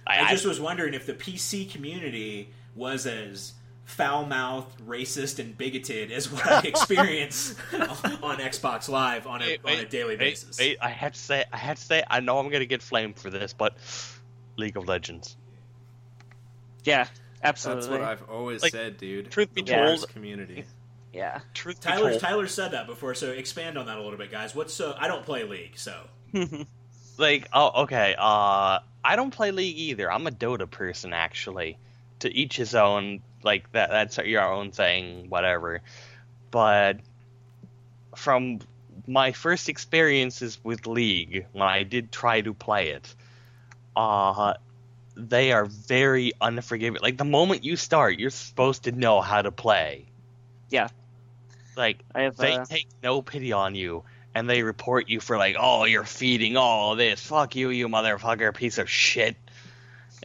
[0.05, 3.53] I, I I- just was wondering if the PC community was as
[3.85, 9.61] foul mouthed, racist, and bigoted is what I experience on Xbox Live on a, Wait,
[9.64, 10.59] on a daily wait, basis.
[10.59, 13.18] wait, I have to say, I have to say, I know I'm gonna get flamed
[13.18, 13.77] for this, but
[14.57, 15.37] League of Legends.
[16.85, 17.07] yeah,
[17.42, 17.88] absolutely.
[17.88, 19.31] That's what I've always Like, said, dude.
[19.31, 20.64] truth be The told- Wars community.
[21.12, 21.40] yeah.
[21.55, 24.31] Truth be Tyler told, Tyler said that before, so expand on that a little bit,
[24.31, 24.55] guys.
[24.55, 24.94] What's so?
[24.99, 26.05] I don't play League, so
[27.18, 30.11] like, oh, okay, uh, I don't play League either.
[30.11, 31.79] I'm a Dota person, actually.
[32.20, 33.20] To each his own.
[33.45, 33.91] Like that.
[33.91, 35.83] That's your own thing, whatever.
[36.51, 37.01] But
[38.17, 38.61] from
[39.07, 43.15] my first experiences with League, when I did try to play it,
[43.97, 44.55] uh,
[45.17, 47.01] they are very unforgiving.
[47.03, 50.07] Like the moment you start, you're supposed to know how to play.
[50.71, 50.89] Yeah.
[51.77, 52.37] Like have.
[52.37, 54.05] they Uh, take no pity on you
[54.35, 57.21] and they report you for like, oh, you're feeding all this.
[57.21, 59.37] Fuck you, you motherfucker, piece of shit.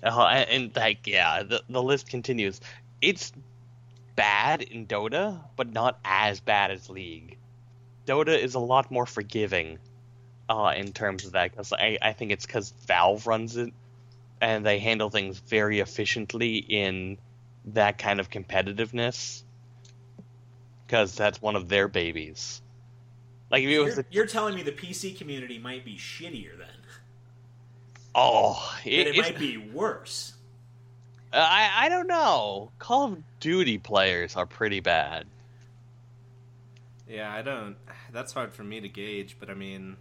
[0.02, 2.62] Uh, and, and like, yeah, the the list continues.
[3.02, 3.32] It's
[4.16, 7.38] bad in Dota, but not as bad as League.
[8.06, 9.80] Dota is a lot more forgiving,
[10.50, 11.56] uh, in terms of that.
[11.56, 13.72] Cause I I think it's because Valve runs it,
[14.42, 17.18] and they handle things very efficiently in
[17.66, 19.44] that kind of competitiveness
[20.86, 22.62] because that's one of their babies.
[23.52, 26.58] Like if it was you're, a, you're telling me the PC community might be shittier
[26.58, 26.68] then.
[28.16, 30.34] oh, it, it might be worse.
[31.32, 32.72] Uh, I I don't know.
[32.80, 35.28] Call of Duty players are pretty bad.
[37.08, 37.76] Yeah, I don't.
[38.12, 39.98] That's hard for me to gauge, but I mean,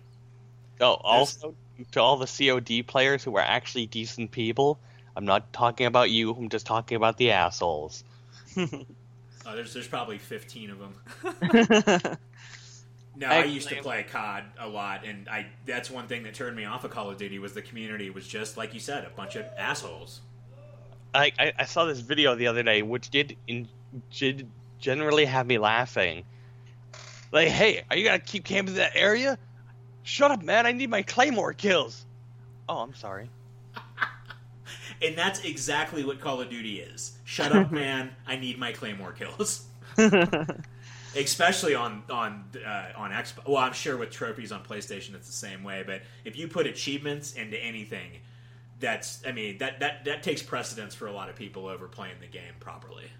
[0.81, 1.55] Oh, also
[1.93, 4.79] to all the COD players who are actually decent people.
[5.17, 6.33] I'm not talking about you.
[6.33, 8.05] I'm just talking about the assholes.
[9.47, 12.19] Oh, there's there's probably 15 of them.
[13.17, 16.35] No, I, I used to play COD a lot, and I that's one thing that
[16.35, 19.05] turned me off of Call of Duty was the community was just like you said,
[19.05, 20.21] a bunch of assholes.
[21.15, 23.69] I, I, I saw this video the other day, which did in,
[24.11, 24.49] did
[24.79, 26.25] generally have me laughing.
[27.33, 29.39] Like, hey, are you gonna keep camping in that area?
[30.03, 30.67] Shut up, man!
[30.67, 32.07] I need my claymore kills.
[32.69, 33.29] Oh, I'm sorry.
[35.03, 37.19] and that's exactly what Call of Duty is.
[37.25, 38.11] Shut up, man!
[38.27, 39.67] I need my claymore kills.
[41.17, 43.47] Especially on on uh, on Xbox.
[43.47, 45.83] Well, I'm sure with trophies on PlayStation it's the same way.
[45.87, 48.21] But if you put achievements into anything,
[48.81, 52.17] that's I mean that that that takes precedence for a lot of people over playing
[52.21, 53.11] the game properly.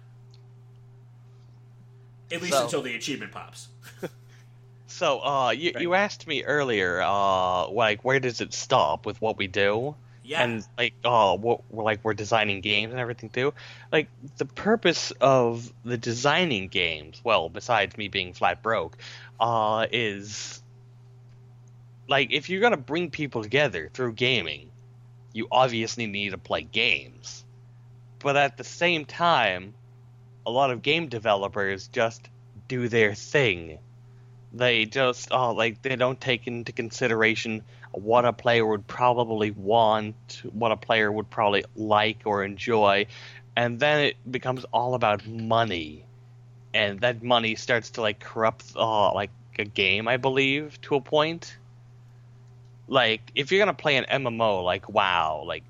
[2.31, 3.69] At least so, until the achievement pops.
[4.87, 5.81] so, uh, you right.
[5.81, 9.95] you asked me earlier, uh, like where does it stop with what we do?
[10.23, 10.43] Yeah.
[10.43, 13.51] And like, oh, what, like we're designing games and everything too.
[13.91, 18.95] Like the purpose of the designing games, well, besides me being flat broke,
[19.39, 20.61] uh, is
[22.07, 24.68] like if you're gonna bring people together through gaming,
[25.33, 27.43] you obviously need to play games.
[28.19, 29.73] But at the same time,
[30.45, 32.29] a lot of game developers just
[32.67, 33.79] do their thing.
[34.51, 40.41] They just oh like they don't take into consideration what a player would probably want,
[40.51, 43.07] what a player would probably like or enjoy,
[43.55, 46.05] and then it becomes all about money,
[46.73, 51.01] and that money starts to like corrupt uh, like a game, I believe, to a
[51.01, 51.57] point.
[52.89, 55.63] Like if you're gonna play an MMO like WoW, like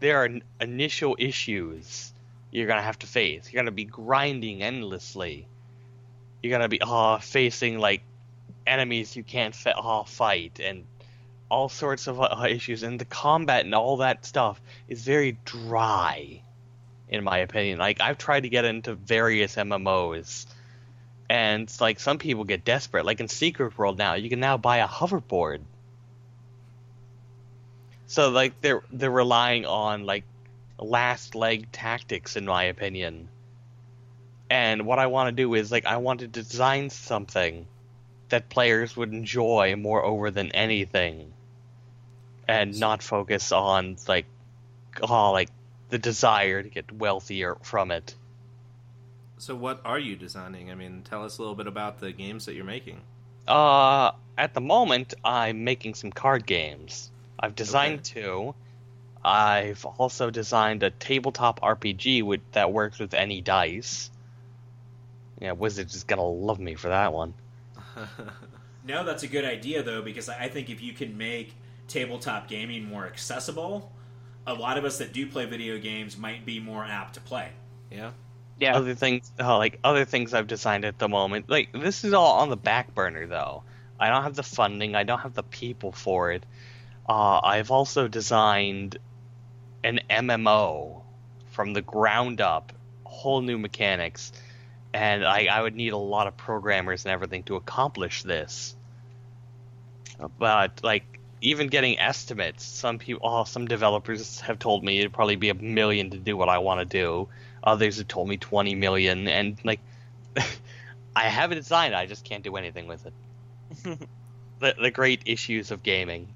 [0.00, 0.28] there are
[0.60, 2.12] initial issues
[2.50, 3.50] you're gonna have to face.
[3.50, 5.46] You're gonna be grinding endlessly.
[6.42, 8.02] You're gonna be uh, facing like
[8.66, 10.84] enemies you can't fa- uh, fight and
[11.48, 12.82] all sorts of uh, issues.
[12.82, 16.42] And the combat and all that stuff is very dry,
[17.08, 17.78] in my opinion.
[17.78, 20.46] Like I've tried to get into various MMOs,
[21.28, 23.04] and like some people get desperate.
[23.04, 25.60] Like in Secret World now, you can now buy a hoverboard.
[28.10, 30.24] So like they're they're relying on like
[30.80, 33.28] last leg tactics, in my opinion.
[34.50, 37.68] And what I want to do is like I want to design something
[38.28, 41.32] that players would enjoy more over than anything,
[42.48, 44.26] and not focus on like
[45.00, 45.50] oh like
[45.90, 48.16] the desire to get wealthier from it.
[49.38, 50.72] So what are you designing?
[50.72, 53.02] I mean, tell us a little bit about the games that you're making.
[53.46, 57.09] Uh, at the moment, I'm making some card games.
[57.40, 58.20] I've designed okay.
[58.22, 58.54] two.
[59.24, 64.10] I've also designed a tabletop RPG with, that works with any dice.
[65.40, 67.34] Yeah, Wizards is gonna love me for that one.
[68.84, 71.54] no, that's a good idea though, because I think if you can make
[71.88, 73.90] tabletop gaming more accessible,
[74.46, 77.48] a lot of us that do play video games might be more apt to play.
[77.90, 78.12] Yeah.
[78.58, 78.76] Yeah.
[78.76, 82.40] Other things, uh, like other things I've designed at the moment, like this is all
[82.40, 83.64] on the back burner though.
[83.98, 84.94] I don't have the funding.
[84.94, 86.44] I don't have the people for it.
[87.08, 88.98] Uh, I've also designed
[89.82, 91.02] an MMO
[91.50, 92.72] from the ground up,
[93.04, 94.32] whole new mechanics,
[94.92, 98.76] and I, I would need a lot of programmers and everything to accomplish this.
[100.38, 105.36] But like even getting estimates, some people, oh, some developers have told me it'd probably
[105.36, 107.28] be a million to do what I want to do.
[107.62, 109.80] Others have told me twenty million, and like,
[111.16, 113.14] I have a design, I just can't do anything with it.
[114.60, 116.28] the the great issues of gaming,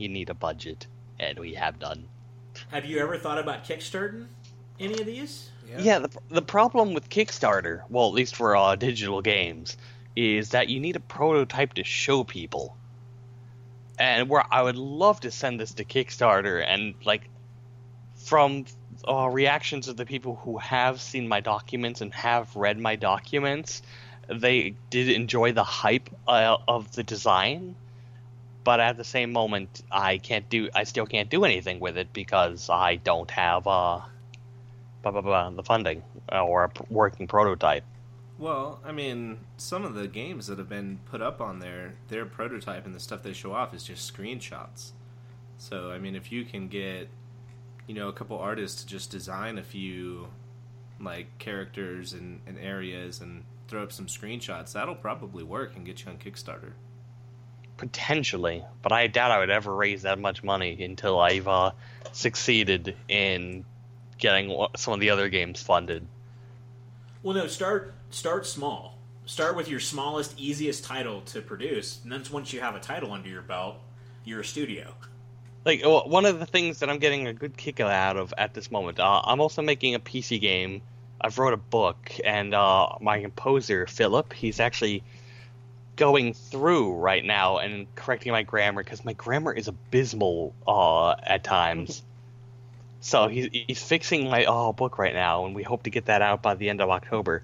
[0.00, 0.86] you need a budget,
[1.18, 2.08] and we have none.
[2.70, 4.26] Have you ever thought about kickstarting
[4.78, 5.50] any of these?
[5.68, 9.76] Yeah, yeah the, the problem with Kickstarter, well, at least for uh, digital games,
[10.16, 12.76] is that you need a prototype to show people.
[13.98, 17.28] And where I would love to send this to Kickstarter and like
[18.16, 18.64] from
[19.06, 23.82] uh, reactions of the people who have seen my documents and have read my documents,
[24.28, 27.74] they did enjoy the hype uh, of the design
[28.64, 30.68] but at the same moment, I can't do.
[30.74, 34.00] I still can't do anything with it because I don't have uh,
[35.02, 37.84] blah, blah, blah, the funding or a working prototype.
[38.38, 42.24] Well, I mean, some of the games that have been put up on there, their
[42.24, 44.92] prototype and the stuff they show off is just screenshots.
[45.58, 47.08] So, I mean, if you can get,
[47.86, 50.28] you know, a couple artists to just design a few,
[50.98, 56.02] like, characters and, and areas and throw up some screenshots, that'll probably work and get
[56.02, 56.72] you on Kickstarter.
[57.80, 61.70] Potentially, but I doubt I would ever raise that much money until I've uh,
[62.12, 63.64] succeeded in
[64.18, 66.06] getting some of the other games funded.
[67.22, 68.98] Well, no, start start small.
[69.24, 73.12] Start with your smallest, easiest title to produce, and then once you have a title
[73.12, 73.76] under your belt,
[74.26, 74.92] you're a studio.
[75.64, 78.70] Like one of the things that I'm getting a good kick out of at this
[78.70, 80.82] moment, uh, I'm also making a PC game.
[81.18, 85.02] I've wrote a book, and uh, my composer Philip, he's actually
[86.00, 91.44] going through right now and correcting my grammar because my grammar is abysmal uh, at
[91.44, 92.02] times.
[93.00, 96.22] so he's he's fixing my uh, book right now, and we hope to get that
[96.22, 97.42] out by the end of October.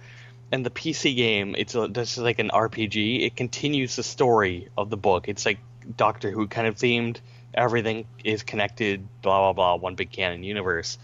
[0.51, 3.27] And the PC game, it's a, this is like an RPG.
[3.27, 5.29] It continues the story of the book.
[5.29, 5.59] It's like
[5.95, 7.19] Doctor Who kind of themed.
[7.53, 9.07] Everything is connected.
[9.21, 9.83] Blah blah blah.
[9.83, 10.97] One big canon universe.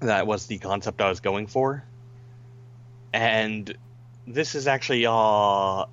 [0.00, 1.84] That was the concept I was going for.
[3.12, 3.72] And
[4.26, 5.84] this is actually uh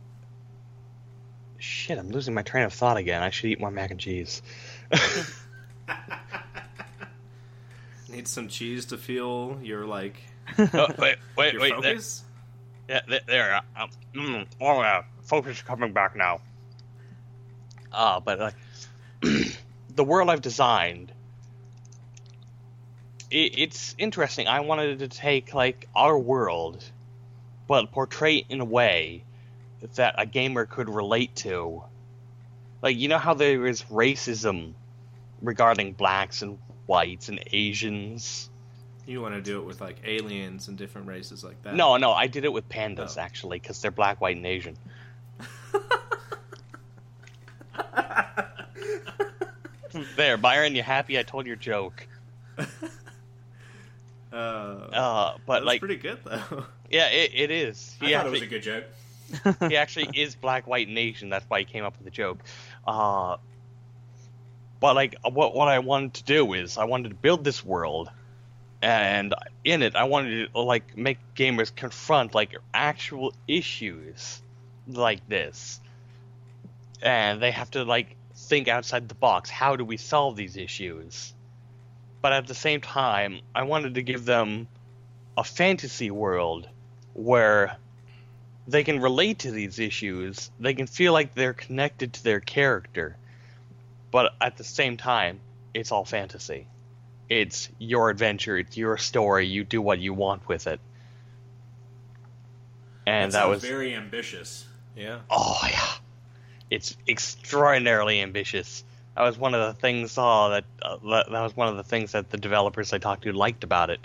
[1.60, 3.22] shit i'm losing my train of thought again.
[3.22, 4.42] I should eat more mac and cheese.
[8.10, 10.16] Need some cheese to feel your like
[10.58, 11.98] oh, wait wait your wait there,
[12.88, 16.42] yeah, there, there um, mm, oh yeah focus is coming back now.
[17.92, 18.56] Uh but like
[19.96, 21.12] the world i've designed
[23.30, 24.48] it, it's interesting.
[24.48, 26.84] I wanted to take like our world
[27.68, 29.24] but portray it in a way
[29.96, 31.84] that a gamer could relate to.
[32.82, 34.74] Like, you know how there is racism
[35.42, 38.50] regarding blacks and whites and Asians?
[39.06, 41.76] You want to do it with like aliens and different races like that?
[41.76, 43.22] No, no, I did it with pandas Oh.
[43.22, 44.78] actually, because they're black, white, and Asian.
[50.16, 51.18] There, Byron, you happy?
[51.18, 52.08] I told your joke.
[52.58, 52.66] Uh,
[54.34, 56.66] Uh, but like, pretty good though.
[56.92, 57.96] yeah, it, it is.
[58.02, 58.84] I He thought it was a good joke.
[59.68, 61.30] he actually is black, white, and Asian.
[61.30, 62.40] That's why he came up with the joke.
[62.86, 63.38] Uh,
[64.80, 68.10] but like, what what I wanted to do is I wanted to build this world,
[68.82, 74.42] and in it I wanted to like make gamers confront like actual issues
[74.88, 75.82] like this,
[77.02, 79.50] and they have to like think outside the box.
[79.50, 81.34] How do we solve these issues?
[82.22, 84.68] But at the same time, I wanted to give them
[85.38, 86.68] a fantasy world
[87.14, 87.78] where
[88.68, 90.52] they can relate to these issues.
[90.60, 93.18] They can feel like they're connected to their character.
[94.12, 95.40] But at the same time,
[95.74, 96.68] it's all fantasy.
[97.30, 100.80] It's your adventure, it's your story, you do what you want with it.
[103.06, 104.66] And that, sounds was very ambitious.
[104.96, 105.20] yeah.
[105.30, 105.88] oh yeah.
[106.70, 108.84] It's extraordinarily ambitious.
[109.16, 111.84] That was one of the things uh, that uh, that that was one of the
[111.84, 114.02] things that the developers I talked to liked about it.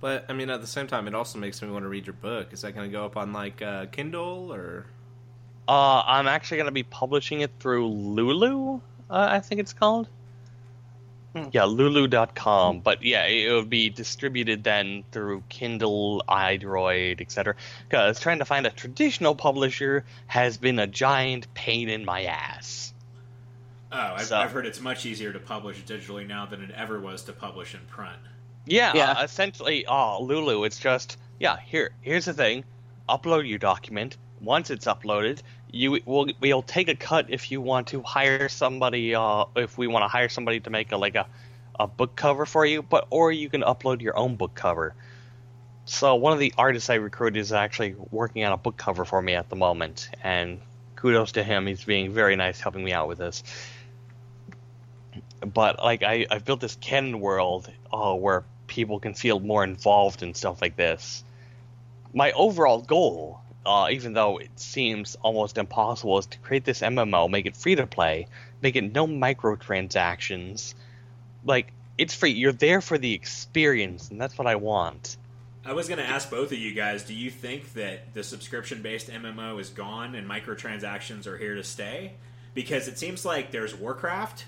[0.00, 2.14] But I mean, at the same time, it also makes me want to read your
[2.14, 2.52] book.
[2.52, 4.86] Is that going to go up on like uh, Kindle or?
[5.66, 8.80] Uh, I'm actually going to be publishing it through Lulu,
[9.10, 10.08] uh, I think it's called.
[11.34, 11.48] Hmm.
[11.52, 12.80] Yeah, lulu.com.
[12.80, 17.54] But yeah, it would be distributed then through Kindle, iDroid, etc.
[17.86, 22.94] Because trying to find a traditional publisher has been a giant pain in my ass.
[23.92, 26.98] Oh, I've, So- I've heard it's much easier to publish digitally now than it ever
[27.00, 28.20] was to publish in print.
[28.68, 29.12] Yeah, Yeah.
[29.12, 31.58] Uh, essentially, uh, Lulu, it's just yeah.
[31.58, 32.64] Here, here's the thing:
[33.08, 34.16] upload your document.
[34.40, 35.40] Once it's uploaded,
[35.72, 39.14] you will we'll take a cut if you want to hire somebody.
[39.14, 41.26] Uh, if we want to hire somebody to make a like a,
[41.78, 44.94] a book cover for you, but or you can upload your own book cover.
[45.86, 49.22] So one of the artists I recruited is actually working on a book cover for
[49.22, 50.60] me at the moment, and
[50.96, 51.66] kudos to him.
[51.66, 53.42] He's being very nice, helping me out with this.
[55.40, 60.22] But like I, I've built this canon world uh, where people can feel more involved
[60.22, 61.24] in stuff like this.
[62.14, 67.28] My overall goal, uh, even though it seems almost impossible, is to create this MMO,
[67.28, 68.28] make it free to play,
[68.62, 70.74] make it no microtransactions.
[71.44, 72.30] Like it's free.
[72.30, 75.16] You're there for the experience, and that's what I want.
[75.64, 78.80] I was going to ask both of you guys do you think that the subscription
[78.80, 82.12] based MMO is gone and microtransactions are here to stay?
[82.54, 84.46] Because it seems like there's Warcraft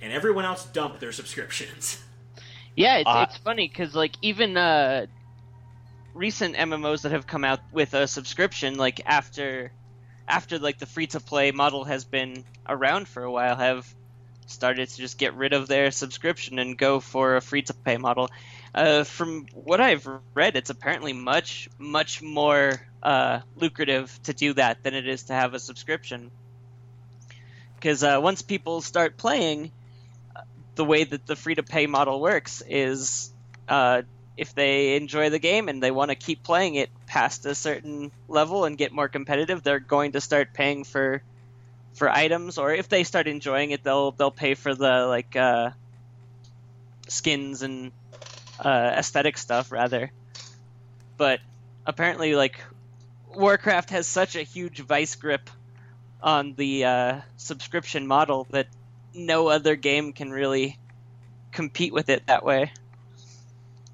[0.00, 2.02] and everyone else dumped their subscriptions.
[2.76, 5.06] Yeah, it's, Uh, it's funny because like even uh,
[6.14, 9.72] recent MMOs that have come out with a subscription, like after
[10.28, 13.86] after like the free to play model has been around for a while, have
[14.46, 17.96] started to just get rid of their subscription and go for a free to play
[17.96, 18.28] model.
[18.74, 24.82] Uh, from what I've read, it's apparently much much more uh, lucrative to do that
[24.82, 26.30] than it is to have a subscription.
[27.76, 29.70] Because uh, once people start playing,
[30.76, 33.32] the way that the free to pay model works is
[33.68, 34.02] uh,
[34.36, 38.12] if they enjoy the game and they want to keep playing it past a certain
[38.28, 41.22] level and get more competitive, they're going to start paying for
[41.94, 45.70] for items, or if they start enjoying it, they'll they'll pay for the like uh,
[47.08, 47.90] skins and
[48.60, 50.12] uh, aesthetic stuff rather.
[51.16, 51.40] But
[51.86, 52.60] apparently, like
[53.34, 55.48] Warcraft has such a huge vice grip
[56.22, 58.66] on the uh, subscription model that
[59.16, 60.78] no other game can really
[61.52, 62.72] compete with it that way.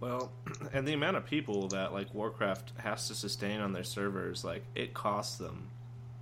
[0.01, 0.33] Well,
[0.73, 4.65] and the amount of people that like Warcraft has to sustain on their servers, like
[4.75, 5.69] it costs them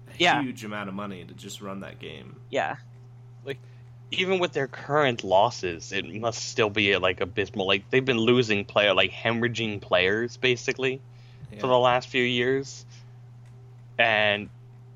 [0.09, 0.43] a Yeah.
[0.43, 2.37] huge amount of money to just run that game.
[2.51, 2.77] Yeah.
[3.45, 3.59] Like
[4.11, 7.67] even with their current losses, it must still be like abysmal.
[7.67, 11.01] Like they've been losing player, like hemorrhaging players, basically,
[11.59, 12.85] for the last few years.
[13.99, 14.49] And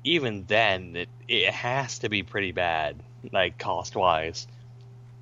[0.03, 3.01] even then, it it has to be pretty bad,
[3.31, 4.47] like cost wise,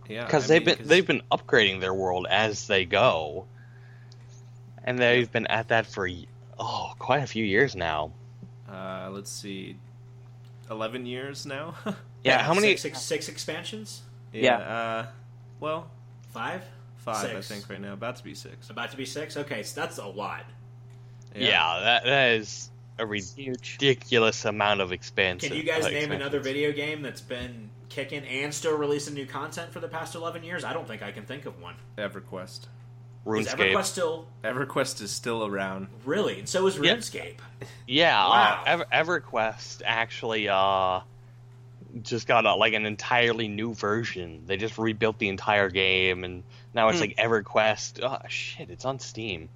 [0.10, 3.46] Yeah, because they've mean, been they've been upgrading their world as they go,
[4.84, 6.10] and they've been at that for
[6.60, 8.12] oh quite a few years now.
[8.70, 9.78] Uh, let's see,
[10.70, 11.76] eleven years now.
[12.24, 12.78] Yeah, how many?
[12.78, 14.02] Six, six, six expansions?
[14.32, 14.56] Yeah.
[14.58, 15.06] Uh,
[15.60, 15.92] well,
[16.32, 16.64] Five?
[16.96, 17.36] five Six.
[17.36, 18.70] I think right now, about to be six.
[18.70, 19.36] About to be six?
[19.36, 20.46] Okay, so that's a lot.
[21.36, 23.78] Yeah, that that is a It's huge.
[23.82, 25.50] ridiculous amount of expansion.
[25.50, 29.26] Can you guys uh, name another video game that's been kicking and still releasing new
[29.26, 30.64] content for the past 11 years?
[30.64, 31.76] I don't think I can think of one.
[31.98, 32.60] EverQuest.
[32.60, 32.68] Is
[33.26, 33.74] RuneScape?
[33.74, 35.88] EverQuest still EverQuest is still around.
[36.04, 36.40] really?
[36.40, 36.96] And so is Yeah.
[36.96, 37.38] RuneScape.
[37.88, 38.64] Yeah, Wow.
[38.66, 41.02] uh, Ever- EverQuest actually uh,
[42.02, 44.44] just got a, like an entirely new version.
[44.48, 47.06] They just rebuilt the entire game, and now it's Hmm.
[47.06, 48.02] like EverQuest.
[48.04, 49.48] Oh shit, it's on Steam.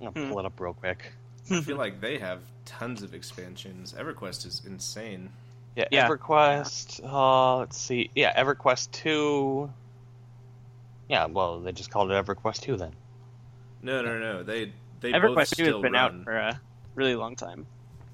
[0.00, 0.30] I'm gonna Hmm.
[0.32, 1.12] pull it up real quick.
[1.50, 3.92] I feel like they have tons of expansions.
[3.94, 5.30] EverQuest is insane.
[5.76, 6.08] Yeah, Yeah.
[6.08, 7.04] EverQuest.
[7.04, 8.10] Uh, let's see.
[8.14, 9.70] Yeah, EverQuest two.
[11.08, 12.92] Yeah, well, they just called it EverQuest two then.
[13.82, 14.42] No, no, no.
[14.42, 15.96] They they EverQuest 2 has been run.
[15.96, 16.60] out for a
[16.94, 17.66] really long time.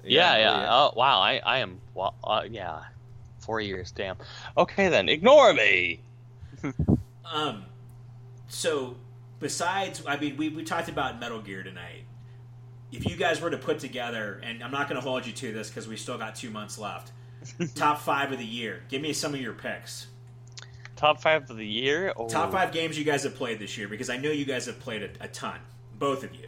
[0.03, 0.67] Yeah, yeah.
[0.69, 1.19] oh, Oh, wow.
[1.19, 1.79] I, I am.
[1.95, 2.81] Well, uh, yeah.
[3.39, 3.91] Four years.
[3.91, 4.17] Damn.
[4.57, 5.09] Okay then.
[5.09, 5.99] Ignore me.
[7.25, 7.63] Um,
[8.47, 8.95] so
[9.39, 12.03] besides, I mean, we, we talked about Metal Gear tonight.
[12.91, 15.51] If you guys were to put together, and I'm not going to hold you to
[15.51, 17.11] this because we still got two months left,
[17.75, 20.07] top five of the year, give me some of your picks.
[20.95, 22.13] Top five of the year.
[22.15, 22.27] Oh.
[22.29, 24.79] Top five games you guys have played this year because I know you guys have
[24.79, 25.59] played a, a ton,
[25.97, 26.47] both of you.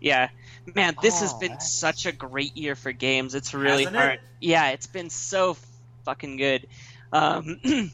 [0.00, 0.28] Yeah.
[0.74, 3.34] Man, this has Oh, been that's- such a great year for games.
[3.34, 3.98] It's really Hasn't it?
[3.98, 4.20] hard.
[4.40, 5.56] Yeah, it's been so
[6.04, 6.66] fucking good.
[7.12, 7.60] Um,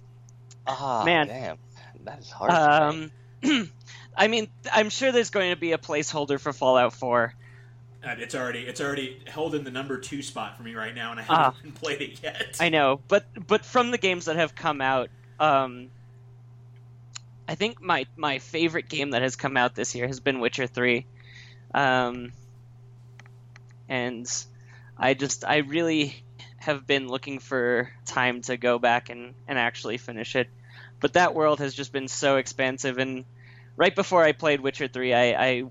[0.66, 1.28] Ah, Man.
[1.28, 1.58] damn.
[2.04, 2.50] That is hard.
[2.52, 3.10] um,
[4.16, 7.32] I mean, I'm sure there's going to be a placeholder for Fallout 4.
[8.02, 11.10] And it's already it's already held in the number two spot for me right now,
[11.10, 11.44] and I Ah.
[11.44, 12.56] haven't even played it yet.
[12.60, 15.90] I know, but but from the games that have come out, um,
[17.48, 20.68] I think my my favorite game that has come out this year has been Witcher
[20.68, 21.06] Three,
[21.74, 22.32] um,
[23.88, 24.30] and
[24.96, 26.14] I just I really
[26.58, 30.48] have been looking for time to go back and and actually finish it,
[31.00, 32.98] but that world has just been so expansive.
[32.98, 33.24] And
[33.76, 35.64] right before I played Witcher Three, I, I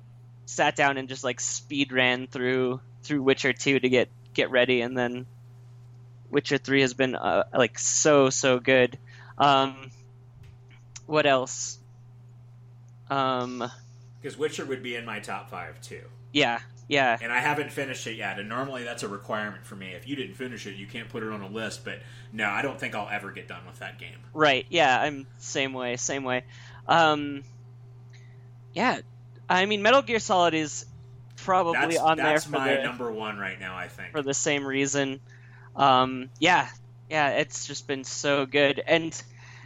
[0.48, 4.82] sat down and just like speed ran through through Witcher Two to get get ready,
[4.82, 5.28] and then
[6.32, 8.98] Witcher Three has been uh, like so so good.
[9.38, 9.91] Um,
[11.06, 11.78] what else?
[13.10, 13.70] Um,
[14.22, 18.08] Because Witcher would be in my top five too, yeah, yeah, and I haven't finished
[18.08, 18.39] it yet.
[18.39, 19.91] And normally that's a requirement for me.
[19.91, 21.86] If you didn't finish it, you can't put it on a list.
[21.86, 22.00] But
[22.32, 24.18] no, I don't think I'll ever get done with that game.
[24.34, 24.66] right.
[24.70, 26.45] Yeah, I'm same way, same way.
[26.88, 27.43] Um,
[28.74, 29.02] yeah,
[29.50, 30.86] I mean, Metal Gear Solid is
[31.38, 33.76] probably That's on there that's my the number one right now.
[33.76, 34.12] I think.
[34.12, 35.20] for the same reason.
[35.76, 36.68] Um, yeah,
[37.10, 38.82] yeah, it's just been so good.
[38.86, 39.20] And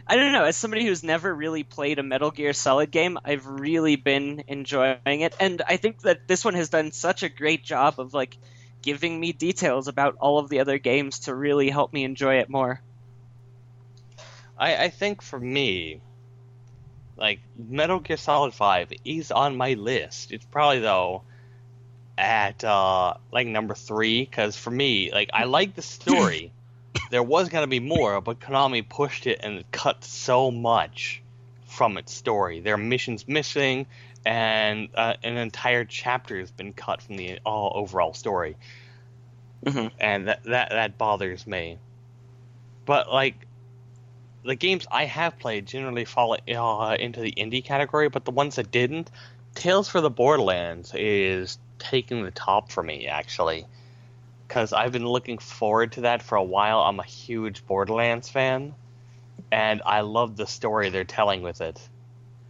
[0.06, 3.46] I don't know, as somebody who's never really played a Metal Gear Solid game, I've
[3.46, 5.34] really been enjoying it.
[5.40, 8.36] And I think that this one has done such a great job of like
[8.82, 12.50] giving me details about all of the other games to really help me enjoy it
[12.50, 12.80] more.
[14.58, 16.00] I, I think for me,
[17.22, 20.32] like Metal Gear Solid Five is on my list.
[20.32, 21.22] It's probably though
[22.18, 26.52] at uh like number three because for me, like I like the story.
[27.10, 31.22] there was gonna be more, but Konami pushed it and cut so much
[31.66, 32.58] from its story.
[32.58, 33.86] There are missions missing,
[34.26, 38.56] and uh, an entire chapter has been cut from the all overall story,
[39.64, 39.92] Mhm.
[40.00, 41.78] and that that that bothers me.
[42.84, 43.46] But like
[44.44, 48.56] the games I have played generally fall uh, into the indie category, but the ones
[48.56, 49.10] that didn't,
[49.54, 53.66] Tales from the Borderlands is taking the top for me actually,
[54.48, 56.80] because I've been looking forward to that for a while.
[56.80, 58.74] I'm a huge Borderlands fan,
[59.50, 61.88] and I love the story they're telling with it.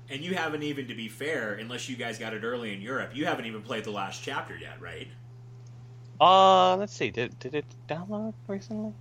[0.08, 3.12] and you haven't even, to be fair, unless you guys got it early in Europe,
[3.14, 5.08] you haven't even played the last chapter yet, right?
[6.20, 8.92] Uh, let's see, did did it download recently?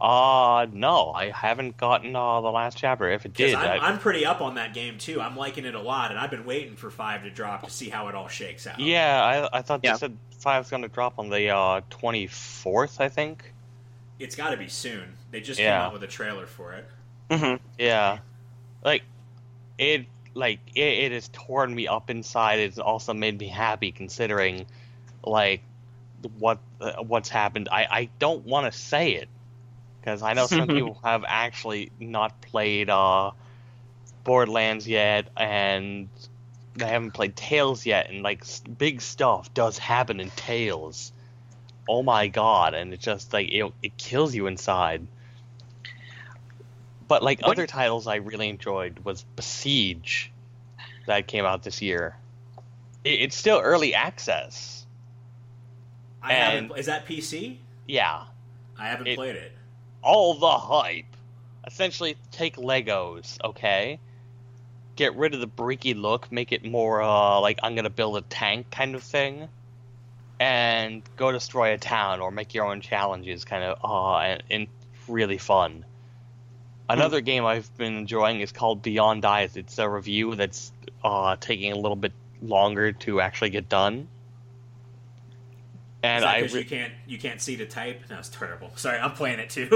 [0.00, 3.08] Uh, no, I haven't gotten uh, the last chapter.
[3.10, 5.20] If it did, I'm, I, I'm pretty up on that game too.
[5.20, 7.88] I'm liking it a lot, and I've been waiting for five to drop to see
[7.90, 8.78] how it all shakes out.
[8.78, 9.92] yeah, I I thought Yeah.
[9.92, 13.54] they said five's gonna drop on the uh twenty fourth, I think.
[14.18, 15.16] it's got to be soon.
[15.30, 15.64] They just Yeah.
[15.64, 16.88] came out with a trailer for it.
[17.30, 18.18] hmm Yeah,
[18.84, 19.04] like
[19.78, 22.60] it like it, it has torn me up inside.
[22.60, 24.66] It's also made me happy considering
[25.24, 25.64] like
[26.38, 27.68] what uh, what's happened.
[27.72, 29.30] I I don't want to say it
[30.00, 33.30] because I know some people have actually not played uh
[34.24, 36.08] Borderlands yet and
[36.74, 38.44] they haven't played Tales yet and like
[38.78, 41.12] big stuff does happen in Tales.
[41.88, 45.06] Oh my god, and it just like it it kills you inside.
[47.08, 50.30] But like What- other titles I really enjoyed was Besiege
[51.06, 52.16] that came out this year.
[53.02, 54.86] It, it's still early access.
[56.22, 56.78] I And- haven't.
[56.78, 57.56] Is that PC?
[57.88, 58.24] Yeah,
[58.78, 59.52] I haven't It- played it.
[60.02, 61.04] All the hype.
[61.66, 63.98] Essentially, take Legos, okay?
[64.96, 68.22] Get rid of the bricky look, make it more uh, like I'm gonna build a
[68.22, 69.48] tank kind of thing,
[70.38, 74.66] and go destroy a town or make your own challenges, kind of uh, and, and
[75.06, 75.84] really fun.
[76.88, 79.56] Another game I've been enjoying is called Beyond Eyes.
[79.56, 80.72] It's a review that's
[81.04, 84.08] uh, taking a little bit longer to actually get done.
[86.02, 88.02] Is And that I 'cause re- you can't you can't see the type?
[88.08, 88.72] No, it's terrible.
[88.76, 89.68] Sorry, I'm playing it too.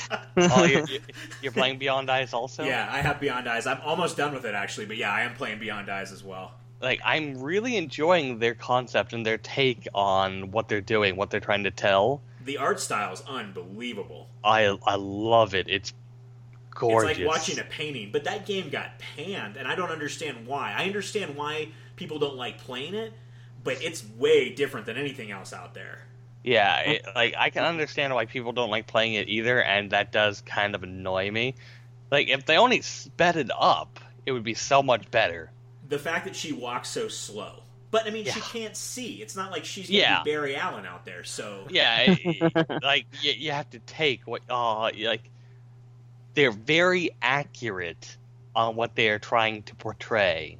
[0.38, 0.84] oh, you're,
[1.42, 2.64] you're playing Beyond Eyes also.
[2.64, 3.66] yeah, I have Beyond Eyes.
[3.66, 6.52] I'm almost done with it actually, but yeah, I am playing Beyond Eyes as well.
[6.80, 11.40] like I'm really enjoying their concept and their take on what they're doing, what they're
[11.40, 12.22] trying to tell.
[12.46, 14.28] The art style is unbelievable.
[14.42, 15.68] I I love it.
[15.68, 15.92] It's
[16.70, 17.10] gorgeous.
[17.10, 20.72] It's like watching a painting, but that game got panned, and I don't understand why.
[20.76, 23.12] I understand why people don't like playing it,
[23.66, 26.00] but it's way different than anything else out there.
[26.44, 30.12] Yeah, it, like I can understand why people don't like playing it either, and that
[30.12, 31.56] does kind of annoy me.
[32.10, 35.52] Like if they only sped it up, it would be so much better.
[35.88, 39.22] The fact that she walks so slow, but I mean, she can't see.
[39.22, 40.18] It's not like she's gonna Yeah.
[40.18, 41.24] be Barry Allen out there.
[41.24, 42.14] So Yeah,
[42.82, 45.30] like you, you have to take what uh like
[46.34, 48.16] they're very accurate
[48.54, 50.58] on what they are trying to portray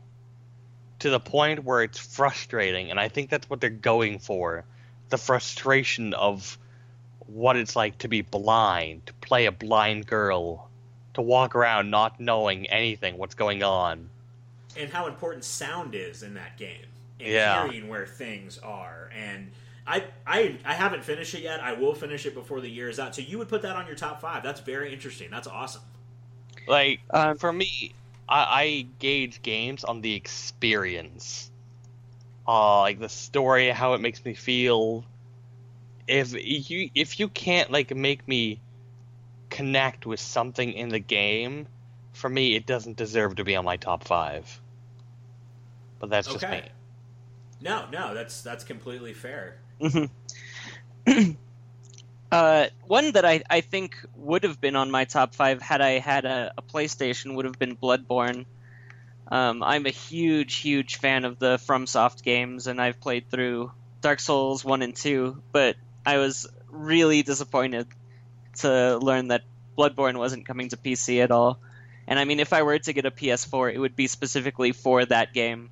[1.00, 4.64] to the point where it's frustrating and I think that's what they're going for
[5.10, 6.58] the frustration of
[7.26, 10.70] what it's like to be blind to play a blind girl
[11.14, 14.10] to walk around not knowing anything what's going on
[14.76, 16.86] and how important sound is in that game
[17.20, 17.62] and Yeah.
[17.66, 19.50] hearing where things are and
[19.88, 21.60] I, I I haven't finished it yet.
[21.60, 23.14] I will finish it before the year is out.
[23.14, 24.42] So you would put that on your top five.
[24.42, 25.30] That's very interesting.
[25.30, 25.82] That's awesome.
[26.66, 27.94] Like Um, for me,
[28.28, 31.50] I, I gauge games on the experience,
[32.46, 35.04] uh, like the story, how it makes me feel.
[36.08, 36.32] If
[36.70, 38.60] you if you can't like make me
[39.50, 41.66] connect with something in the game,
[42.12, 44.60] for me it doesn't deserve to be on my top five.
[45.98, 46.62] But that's just me.
[47.60, 49.56] No, no, that's that's completely fair.
[49.80, 50.10] Mhm.
[52.32, 55.98] uh, one that I, I think would have been on my top five had I
[55.98, 58.46] had a, a PlayStation would have been Bloodborne.
[59.28, 64.20] Um, I'm a huge, huge fan of the FromSoft games, and I've played through Dark
[64.20, 67.88] Souls 1 and 2, but I was really disappointed
[68.58, 69.42] to learn that
[69.76, 71.58] Bloodborne wasn't coming to PC at all.
[72.06, 75.04] And I mean, if I were to get a PS4, it would be specifically for
[75.04, 75.70] that game.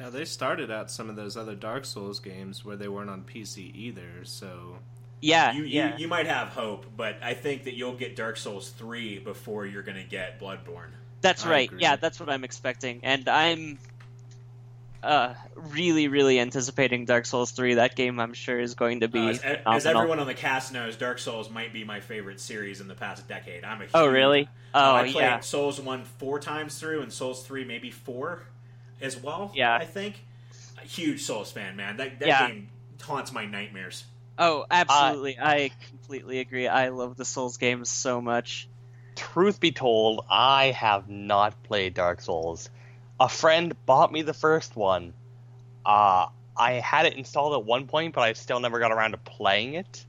[0.00, 3.22] Now they started out some of those other Dark Souls games where they weren't on
[3.22, 4.78] PC either, so
[5.20, 5.96] Yeah, You, you yeah.
[5.98, 9.82] you might have hope, but I think that you'll get Dark Souls three before you're
[9.82, 10.90] going to get Bloodborne.
[11.20, 11.68] That's I right.
[11.68, 11.82] agree.
[11.82, 13.78] Yeah, that's what I'm expecting, and I'm
[15.02, 17.74] uh, really, really anticipating Dark Souls three.
[17.74, 20.72] That game, I'm sure, is going to be Uh, as, as everyone on the cast
[20.72, 23.64] knows, Dark Souls might be my favorite series in the past decade.
[23.64, 24.42] I'm a Oh, huge- really?
[24.72, 25.40] Uh, Oh, I played yeah.
[25.40, 28.44] Souls one four times through, and Souls three maybe four
[29.00, 29.52] as well.
[29.54, 29.74] Yeah.
[29.74, 30.16] I think.
[30.82, 31.96] A huge Souls fan, man.
[31.96, 32.48] That that Yeah.
[32.48, 32.68] game
[33.02, 34.04] haunts my nightmares.
[34.38, 35.38] Oh, absolutely.
[35.38, 36.66] I completely agree.
[36.66, 38.68] I love the Souls games so much.
[39.16, 42.70] Truth be told, I have not played Dark Souls.
[43.18, 45.12] A friend bought me the first one.
[45.84, 49.18] Uh, I had it installed at one point, but I still never got around to
[49.18, 50.06] playing it.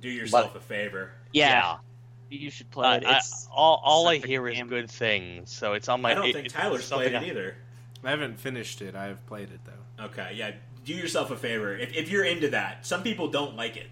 [0.00, 1.12] Do yourself a favor.
[1.32, 1.76] Yeah,
[2.30, 3.04] you should play it.
[3.06, 3.20] I- I-
[3.52, 6.10] all all I hear good is good things, so it's on my.
[6.12, 7.56] I don't it- think Tyler's played it either.
[8.04, 8.94] I haven't finished it.
[8.94, 10.04] I've played it though.
[10.06, 10.52] Okay, yeah.
[10.84, 11.76] Do yourself a favor.
[11.76, 13.88] If, if you're into that, some people don't like it.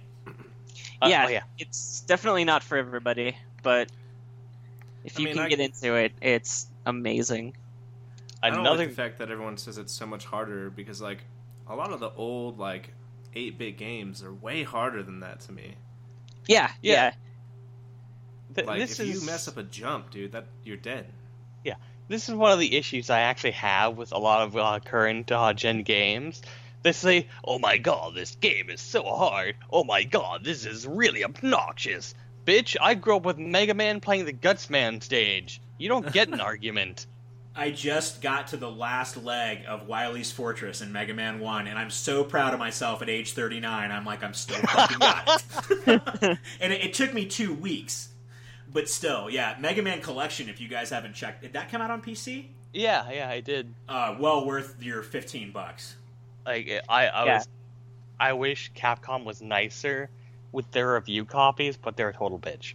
[1.02, 1.42] Uh, yeah, oh, yeah.
[1.58, 3.90] it's definitely not for everybody, but
[5.04, 7.56] if I you mean, can I- get into it, it's amazing.
[8.42, 11.24] I don't Another like the fact that everyone says it's so much harder because like
[11.68, 12.92] a lot of the old like
[13.34, 15.74] eight bit games are way harder than that to me.
[16.46, 16.92] Yeah, Yeah.
[16.92, 17.12] yeah.
[18.54, 21.06] Th- Like this if is you mess up a jump, dude, that you're dead.
[21.64, 21.74] Yeah,
[22.08, 25.30] this is one of the issues I actually have with a lot of uh, current
[25.32, 26.42] uh, gen games.
[26.82, 29.56] They say, "Oh my god, this game is so hard.
[29.72, 32.14] Oh my god, this is really obnoxious."
[32.46, 32.76] bitch.
[32.80, 35.60] I grew up with Mega Man playing the Gutsman stage.
[35.76, 37.06] You don't get an argument.
[37.54, 41.78] I just got to the last leg of Wily's Fortress in Mega Man 1, and
[41.78, 43.90] I'm so proud of myself at age 39.
[43.90, 45.44] I'm like, I'm still fucking got
[45.86, 46.38] it.
[46.60, 48.10] and it, it took me two weeks.
[48.76, 51.90] But still, yeah, Mega Man Collection, if you guys haven't checked, did that come out
[51.90, 52.44] on PC?
[52.74, 53.72] Yeah, yeah, I did.
[53.88, 55.96] Uh, well worth your 15 bucks.
[56.44, 57.34] Like I, I Yeah.
[57.38, 57.48] was,
[58.20, 60.10] I wish Capcom was nicer
[60.52, 62.74] with their review copies, but they're a total bitch.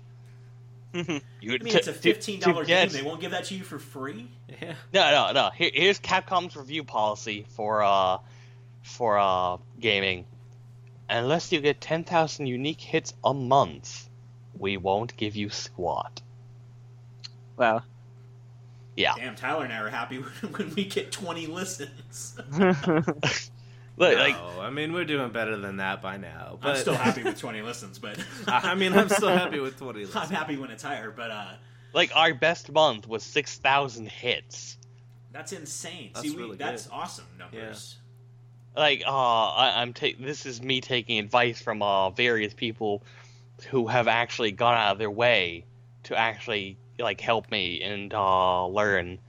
[0.93, 2.65] You I mean, it's a $15 game.
[2.65, 4.27] get- They won't give that to you for free?
[4.59, 4.73] Yeah.
[4.91, 5.49] No, no, no.
[5.51, 8.17] Here, here's Capcom's review policy for uh
[8.81, 10.25] for uh gaming.
[11.09, 14.07] Unless you get 10,000 unique hits a month,
[14.57, 16.21] we won't give you squat.
[17.57, 17.83] Wow.
[18.95, 19.13] Yeah.
[19.15, 20.17] Damn, Tyler and I are happy
[20.51, 22.35] when we get 20 listens.
[23.97, 26.57] Look, like oh, I mean, we're doing better than that by now.
[26.61, 29.99] But I'm still happy with 20 listens, but I mean, I'm still happy with 20
[29.99, 30.15] listens.
[30.15, 31.51] I'm happy when it's higher, but uh,
[31.93, 34.77] like our best month was 6,000 hits.
[35.31, 36.11] that's insane.
[36.13, 36.93] That's See, we, that's good.
[36.93, 37.97] awesome numbers.
[38.75, 43.03] Like uh I, I'm ta- this is me taking advice from uh various people
[43.70, 45.66] who have actually gone out of their way
[46.03, 49.20] to actually like help me and uh learn.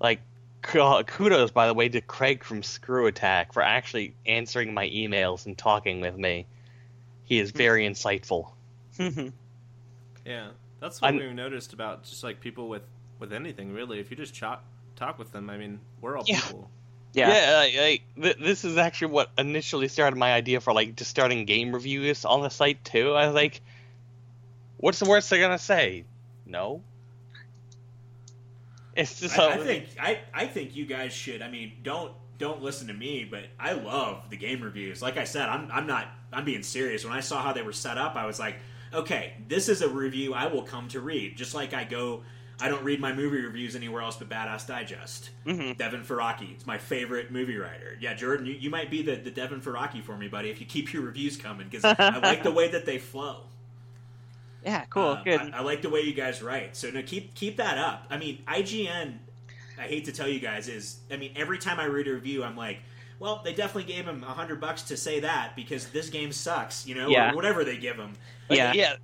[0.00, 0.20] Like
[0.62, 5.56] kudos by the way to Craig from Screw Attack for actually answering my emails and
[5.56, 6.46] talking with me.
[7.24, 8.52] He is very insightful.
[10.24, 10.48] Yeah,
[10.80, 12.82] that's what I'm- we've noticed about just like people with
[13.18, 13.98] with anything really.
[13.98, 14.62] If you just talk
[14.96, 16.40] talk with them, I mean, we're all Yeah.
[16.40, 16.70] people.
[17.14, 17.56] Yeah.
[17.58, 21.44] like, like, th- this is actually what initially started my idea for like just starting
[21.44, 23.14] game reviews on the site too.
[23.14, 23.60] I was like,
[24.76, 26.04] what's the worst they're gonna say?
[26.46, 26.82] No.
[28.94, 31.40] It's just I, I think I, I think you guys should.
[31.40, 35.00] I mean, don't don't listen to me, but I love the game reviews.
[35.00, 37.04] Like I said, I'm I'm not I'm being serious.
[37.04, 38.56] When I saw how they were set up, I was like,
[38.92, 41.36] okay, this is a review I will come to read.
[41.36, 42.22] Just like I go,
[42.60, 45.30] I don't read my movie reviews anywhere else but Badass Digest.
[45.44, 47.96] hmm Devin Faraci, it's my favorite movie writer.
[48.00, 50.66] Yeah, Jordan, you, you might be the, the Devin Faraci for me, buddy, if you
[50.66, 53.42] keep your reviews coming because I like the way that they flow.
[54.64, 55.40] Yeah, cool, Um, good.
[55.40, 56.76] I, I like the way you guys write.
[56.76, 58.06] So no, keep keep that up.
[58.10, 59.18] I mean, IGN.
[59.78, 60.98] I hate to tell you guys is.
[61.12, 62.78] I mean, every time I read a review, I'm like,
[63.20, 66.86] well, they definitely gave him a hundred bucks to say that because this game sucks,
[66.86, 67.32] you know, Yeah.
[67.32, 68.14] or whatever they give him.
[68.48, 68.72] Like, Yeah.
[68.74, 68.96] yeah.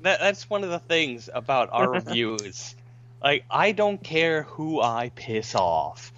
[0.00, 2.74] That, that's one of the things about our reviews.
[3.22, 6.12] Like, I don't care who I piss off.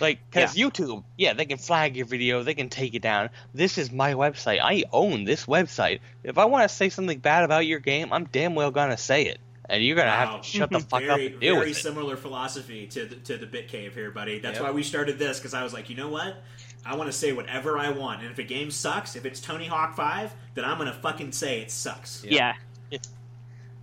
[0.00, 3.30] Like, because YouTube, yeah, they can flag your video, they can take it down.
[3.54, 4.58] This is my website.
[4.60, 6.00] I own this website.
[6.24, 9.26] If I want to say something bad about your game, I'm damn well gonna say
[9.26, 9.38] it.
[9.70, 10.32] And you're gonna Wow.
[10.32, 11.80] have to shut the fuck up Very and deal very with it.
[11.80, 14.40] similar philosophy to the, to the Bit Cave here, buddy.
[14.40, 14.64] That's Yep.
[14.64, 16.42] why we started this because I was like, you know what?
[16.84, 19.66] I want to say whatever I want, and if a game sucks, if it's Tony
[19.66, 22.24] Hawk Five, then I'm gonna fucking say it sucks.
[22.28, 22.54] yeah.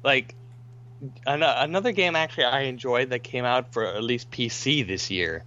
[0.03, 0.35] like an-
[1.25, 5.43] another game actually I enjoyed that came out for at least PC this year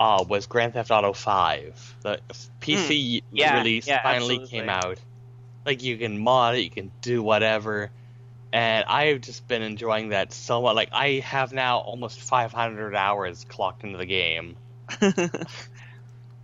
[0.00, 1.96] uh, was Grand Theft Auto 5.
[2.02, 2.20] The
[2.60, 3.26] PC Hmm.
[3.36, 4.58] Yeah, release yeah, finally absolutely.
[4.60, 4.98] came out.
[5.64, 7.90] Like you can mod it, you can do whatever.
[8.52, 10.74] And I've just been enjoying that so much.
[10.74, 14.56] Like I have now almost 500 hours clocked into the game.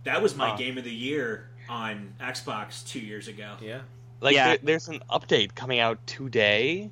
[0.05, 0.55] That was my Uh.
[0.57, 3.55] game of the year on Xbox two years ago.
[3.61, 3.81] Yeah.
[4.21, 4.47] Like Yeah.
[4.47, 6.89] there, there's an update coming out today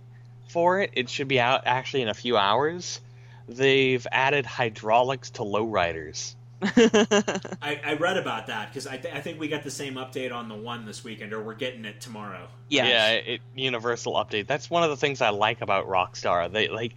[0.49, 0.91] for it.
[0.93, 3.01] It should be out actually in a few hours.
[3.47, 6.35] They've added hydraulics to lowriders.
[6.61, 10.33] I, I read about that because I, th- I think we got the same update
[10.33, 12.47] on the one this weekend, or we're getting it tomorrow.
[12.69, 12.87] yeah.
[12.87, 14.47] Yeah, it, universal update.
[14.47, 16.51] That's one of the things I like about Rockstar.
[16.51, 16.93] They like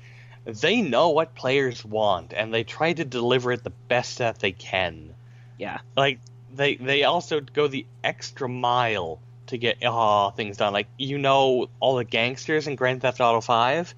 [0.46, 4.52] they know what players want and they try to deliver it the best that they
[4.52, 5.14] can.
[5.58, 5.80] Yeah.
[5.96, 6.20] Like
[6.54, 9.20] they they also go the extra mile
[9.50, 10.72] to get uh, things done.
[10.72, 13.94] Like you know all the gangsters in Grand Theft Auto 5,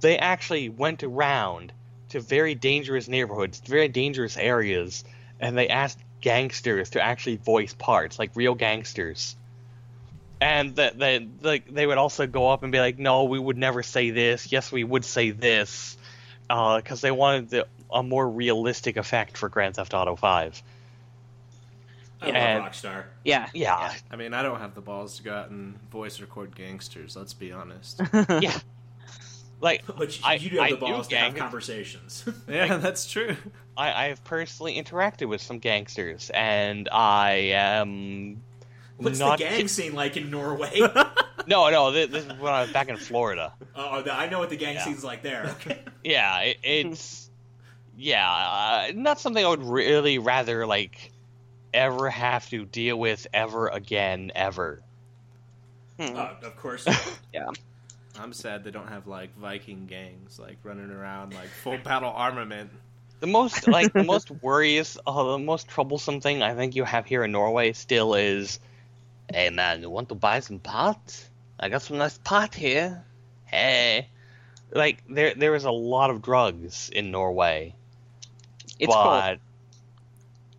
[0.00, 1.72] they actually went around
[2.10, 5.04] to very dangerous neighborhoods, very dangerous areas,
[5.40, 9.36] and they asked gangsters to actually voice parts, like real gangsters.
[10.40, 13.56] And that they like they would also go up and be like, "No, we would
[13.56, 14.52] never say this.
[14.52, 15.96] Yes, we would say this,"
[16.48, 20.62] because they wanted the, a more realistic effect for Grand Theft Auto Five.
[22.20, 23.04] I And- love Rockstar.
[23.24, 23.48] Yeah.
[23.54, 27.14] Yeah, I mean, I don't have the balls to go out and voice record gangsters.
[27.16, 28.00] Let's be honest.
[28.40, 28.58] yeah.
[29.60, 32.24] Like But you, I- do have I the balls to have conversations.
[32.48, 33.36] yeah, that's true.
[33.76, 38.42] I, I have personally interacted with some gangsters, and I am
[38.96, 40.80] What's not the gang scene like in Norway?
[41.46, 43.52] No, no, this, this is when I was back in Florida.
[43.76, 44.84] oh, I know what the gang Yeah.
[44.84, 45.54] scene's like there.
[45.60, 45.80] Okay.
[46.02, 47.30] Yeah, it, it's
[47.96, 51.12] yeah, uh, not something I would really rather like
[51.72, 54.82] ever have to deal with ever again, ever.
[55.98, 56.16] Hmm.
[56.16, 56.86] Uh, of course.
[57.32, 57.50] Yeah.
[58.18, 62.70] I'm sad they don't have like Viking gangs like running around like full battle armament.
[63.20, 67.06] The most like the most worries, uh, the most troublesome thing I think you have
[67.06, 68.58] here in Norway still is,
[69.32, 71.28] hey man, you want to buy some pot?
[71.60, 73.04] I got some nice pot here.
[73.44, 74.08] Hey,
[74.72, 77.74] like there there is a lot of drugs in Norway,
[78.78, 79.38] It's but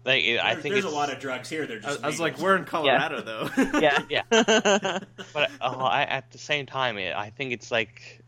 [0.06, 1.66] like it- I think there's a lot of drugs here.
[1.66, 3.50] They're I, just I was like, we're in Colorado though.
[3.80, 4.04] Yeah.
[4.10, 4.24] Yeah.
[4.32, 5.00] yeah.
[5.34, 8.22] but uh, I, at the same time, it, I think it's like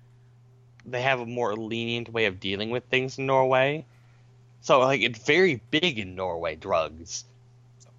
[0.85, 3.85] they have a more lenient way of dealing with things in Norway.
[4.61, 7.25] So like it's very big in Norway, drugs.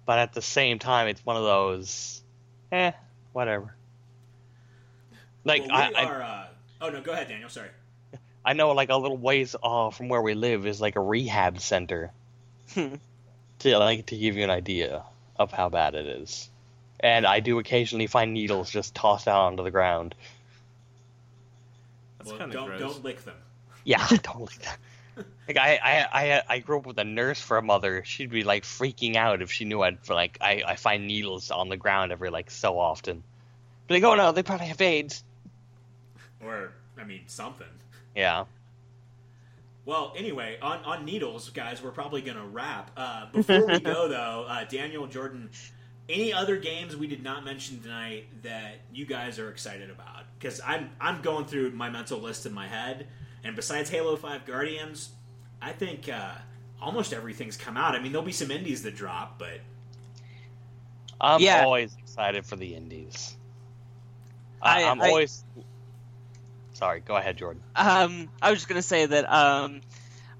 [0.05, 2.21] But at the same time, it's one of those,
[2.71, 2.91] eh,
[3.31, 3.73] whatever.
[5.45, 6.05] Like Well, we I, I.
[6.05, 6.47] Uh...
[6.81, 7.49] Oh no, go ahead, Daniel.
[7.49, 7.69] Sorry.
[8.45, 11.59] I know like a little ways off from where we live is like a rehab
[11.59, 12.11] center.
[13.63, 15.03] To like to give you an idea
[15.37, 16.49] of how bad it is.
[16.99, 20.15] And I do occasionally find needles just tossed out onto the ground.
[22.17, 22.79] That's well, kind of don't gross.
[22.81, 23.35] don't lick them.
[23.85, 24.51] Yeah, totally.
[25.47, 28.03] Like I, I, I, I grew up with a nurse for a mother.
[28.03, 31.69] She'd be like freaking out if she knew I'd like I, I find needles on
[31.69, 33.23] the ground every like so often.
[33.87, 35.23] But like, oh no, they probably have AIDS.
[36.43, 37.67] Or I mean something.
[38.13, 38.43] Yeah.
[39.85, 42.91] Well, anyway, on, on needles, guys, we're probably going to wrap.
[42.95, 45.49] Uh, before we go, though, uh, Daniel, Jordan,
[46.07, 50.23] any other games we did not mention tonight that you guys are excited about?
[50.39, 53.07] Because I'm I'm going through my mental list in my head,
[53.43, 55.09] and besides Halo Five Guardians,
[55.61, 56.31] I think uh,
[56.81, 57.95] almost everything's come out.
[57.95, 59.59] I mean, there'll be some indies that drop, but
[61.21, 61.63] I'm Yeah.
[61.63, 63.35] always excited for the indies.
[64.61, 65.43] I, I- I'm I- always.
[66.73, 67.61] Sorry, go ahead, Jordan.
[67.75, 69.81] Um, I was just gonna say that um,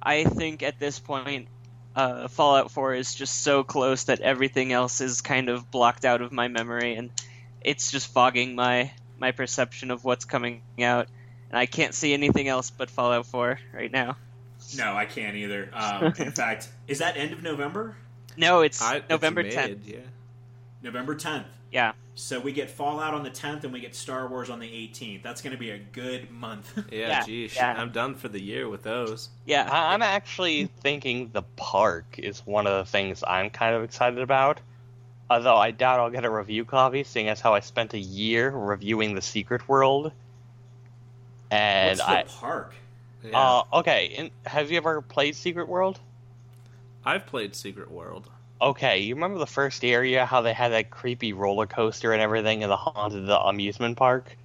[0.02, 1.48] I think at this point,
[1.96, 6.22] uh, Fallout 4 is just so close that everything else is kind of blocked out
[6.22, 7.12] of my memory, and
[7.62, 11.08] it's just fogging my my perception of what's coming out,
[11.50, 14.18] and I can't see anything else but Fallout 4 right now.
[14.76, 15.70] no, I can't either.
[15.72, 17.96] Um, in fact, is that end of November?
[18.36, 19.80] No, it's I- it's November mid, 10th.
[19.86, 19.98] Yeah.
[20.82, 21.46] November 10th.
[21.74, 24.68] Yeah, So we get Fallout on the 10th, and we get Star Wars on the
[24.68, 25.24] 18th.
[25.24, 26.72] That's going to be a good month.
[26.92, 27.74] Yeah, Yeah, geez, yeah.
[27.76, 29.30] I'm done for the year with those.
[29.48, 29.68] yeah.
[29.72, 34.20] I- I'm actually thinking the park is one of the things I'm kind of excited
[34.20, 34.60] about.
[35.32, 38.52] Although I doubt I'll get a review copy, seeing as how I spent a year
[38.52, 40.12] reviewing the Secret World.
[41.50, 42.76] And What's the I, park?
[43.24, 43.40] Yeah.
[43.40, 46.00] uh, okay, and have you ever played Secret World?
[47.06, 48.30] I've played Secret World.
[48.64, 52.62] Okay, you remember the first area, how they had that creepy roller coaster and everything
[52.62, 54.38] in the haunted the amusement park?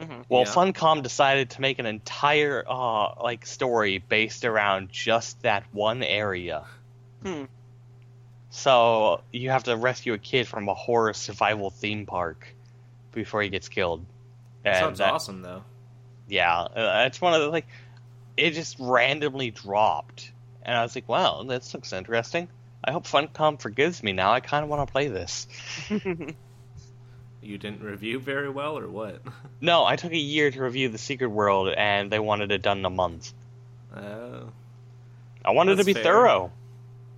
[0.00, 0.24] Mhm.
[0.28, 0.52] Well, Yeah.
[0.52, 6.64] Funcom decided to make an entire uh, like story based around just that one area.
[7.22, 7.44] Hmm.
[8.50, 12.54] So you have to rescue a kid from a horror survival theme park
[13.12, 14.04] before he gets killed.
[14.64, 15.62] And Sounds that- awesome though.
[16.28, 17.66] Yeah, uh, it's one of the like,
[18.36, 20.30] it just randomly dropped,
[20.62, 22.48] and I was like, wow, this looks interesting.
[22.84, 24.32] I hope Funcom forgives me now.
[24.32, 25.46] I kind of want to play this.
[27.40, 29.22] You didn't review very well, or what?
[29.60, 32.78] No, I took a year to review the Secret World, and they wanted it done
[32.78, 33.32] in a month.
[33.96, 34.50] Oh,
[35.44, 36.02] I wanted That's to be fair.
[36.02, 36.52] thorough.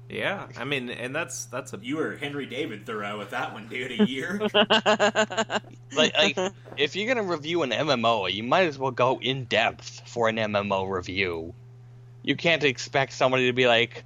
[0.08, 0.46] yeah.
[0.56, 3.92] I mean, and that's that's a You were Henry David Thoreau with that one, dude.
[4.00, 4.40] A year.
[5.92, 10.02] Like, like if you're gonna review an MMO, you might as well go in depth
[10.08, 11.52] for an MMO review.
[12.22, 14.04] You can't expect somebody to be like,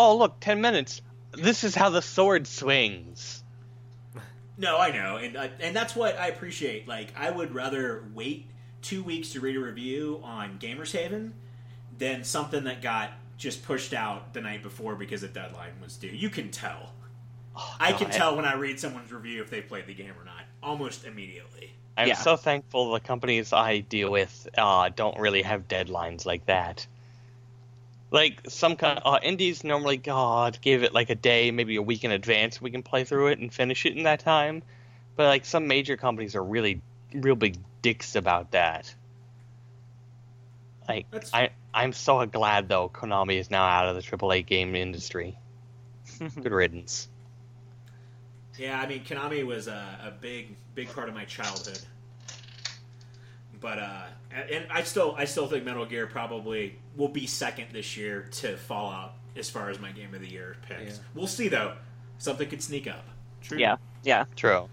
[0.00, 1.02] "Oh, look, ten minutes.
[1.32, 3.42] This is how the sword swings."
[4.56, 6.88] no, I know, and uh, and that's what I appreciate.
[6.88, 8.46] Like, I would rather wait
[8.82, 11.34] two weeks to read a review on Gamers Haven
[11.98, 16.08] than something that got just pushed out the night before because a deadline was due.
[16.08, 16.92] You can tell.
[17.56, 20.24] Oh, I can tell when I read someone's review if they played the game or
[20.24, 21.72] not, almost immediately.
[21.96, 22.14] I'm Yeah.
[22.14, 26.86] so thankful the companies I deal with uh, don't really have deadlines like that.
[28.10, 32.04] Like some kind, uh, indies normally, God, give it like a day, maybe a week
[32.04, 32.60] in advance.
[32.60, 34.62] We can play through it and finish it in that time.
[35.16, 36.80] But like some major companies are really,
[37.12, 38.92] real big dicks about that.
[40.88, 44.74] Like That's- I, I'm so glad though Konami is now out of the AAA game
[44.74, 45.38] industry.
[46.18, 47.08] Good riddance.
[48.58, 51.80] Yeah, I mean, Konami was a, a big, big part of my childhood.
[53.60, 57.68] But uh, and, and I still, I still think Metal Gear probably will be second
[57.72, 60.96] this year to Fallout as far as my game of the year picks.
[60.96, 61.02] Yeah.
[61.14, 61.74] We'll see though.
[62.18, 63.04] Something could sneak up.
[63.40, 63.58] true.
[63.58, 64.24] yeah, yeah.
[64.36, 64.68] True.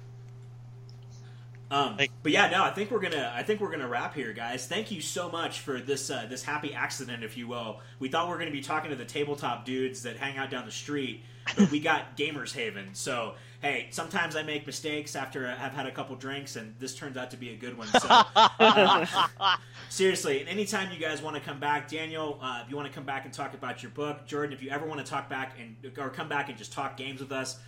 [1.69, 4.65] Um, but yeah, no, I think we're gonna I think we're gonna wrap here, guys.
[4.67, 7.81] Thank you so much for this uh, this happy accident, if you will.
[7.99, 10.65] We thought we were gonna be talking to the tabletop dudes that hang out down
[10.65, 11.23] the street,
[11.57, 12.89] but we got Gamers Haven.
[12.93, 17.17] So hey, sometimes I make mistakes after I've had a couple drinks, and this turns
[17.17, 17.87] out to be a good one.
[17.87, 19.57] So uh,
[19.89, 22.93] seriously, and anytime you guys want to come back, Daniel, uh, if you want to
[22.93, 25.57] come back and talk about your book, Jordan, if you ever want to talk back
[25.59, 27.59] and or come back and just talk games with us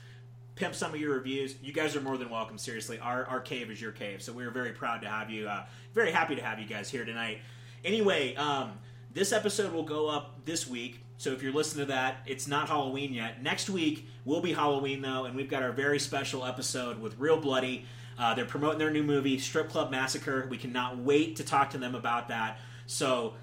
[0.59, 1.55] pimp some of your reviews.
[1.61, 2.57] You guys are more than welcome.
[2.57, 5.47] Seriously, our our cave is your cave, so we're very proud to have you.
[5.47, 7.39] Uh, very happy to have you guys here tonight.
[7.83, 8.73] Anyway, um,
[9.13, 11.01] this episode will go up this week.
[11.19, 13.43] So if you're listening to that, it's not Halloween yet.
[13.43, 17.35] Next week will be Halloween though, and we've got our very special episode with Real
[17.35, 17.83] Bloody.
[18.17, 20.47] Uh, they're promoting their new movie, Strip Club Massacre.
[20.49, 22.57] We cannot wait to talk to them about that.
[22.87, 23.33] So,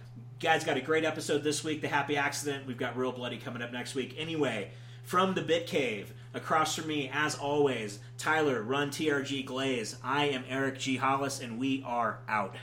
[0.41, 1.83] guys, got a great episode this week.
[1.83, 2.67] The Happy Accident.
[2.67, 4.15] We've got Real Bloody coming up next week.
[4.17, 4.71] Anyway,
[5.03, 9.97] from the Bit Cave, across from me, as always, Tyler, Run TRG Glaze.
[10.03, 10.97] I am Eric G.
[10.97, 12.57] Hollis, and we are out.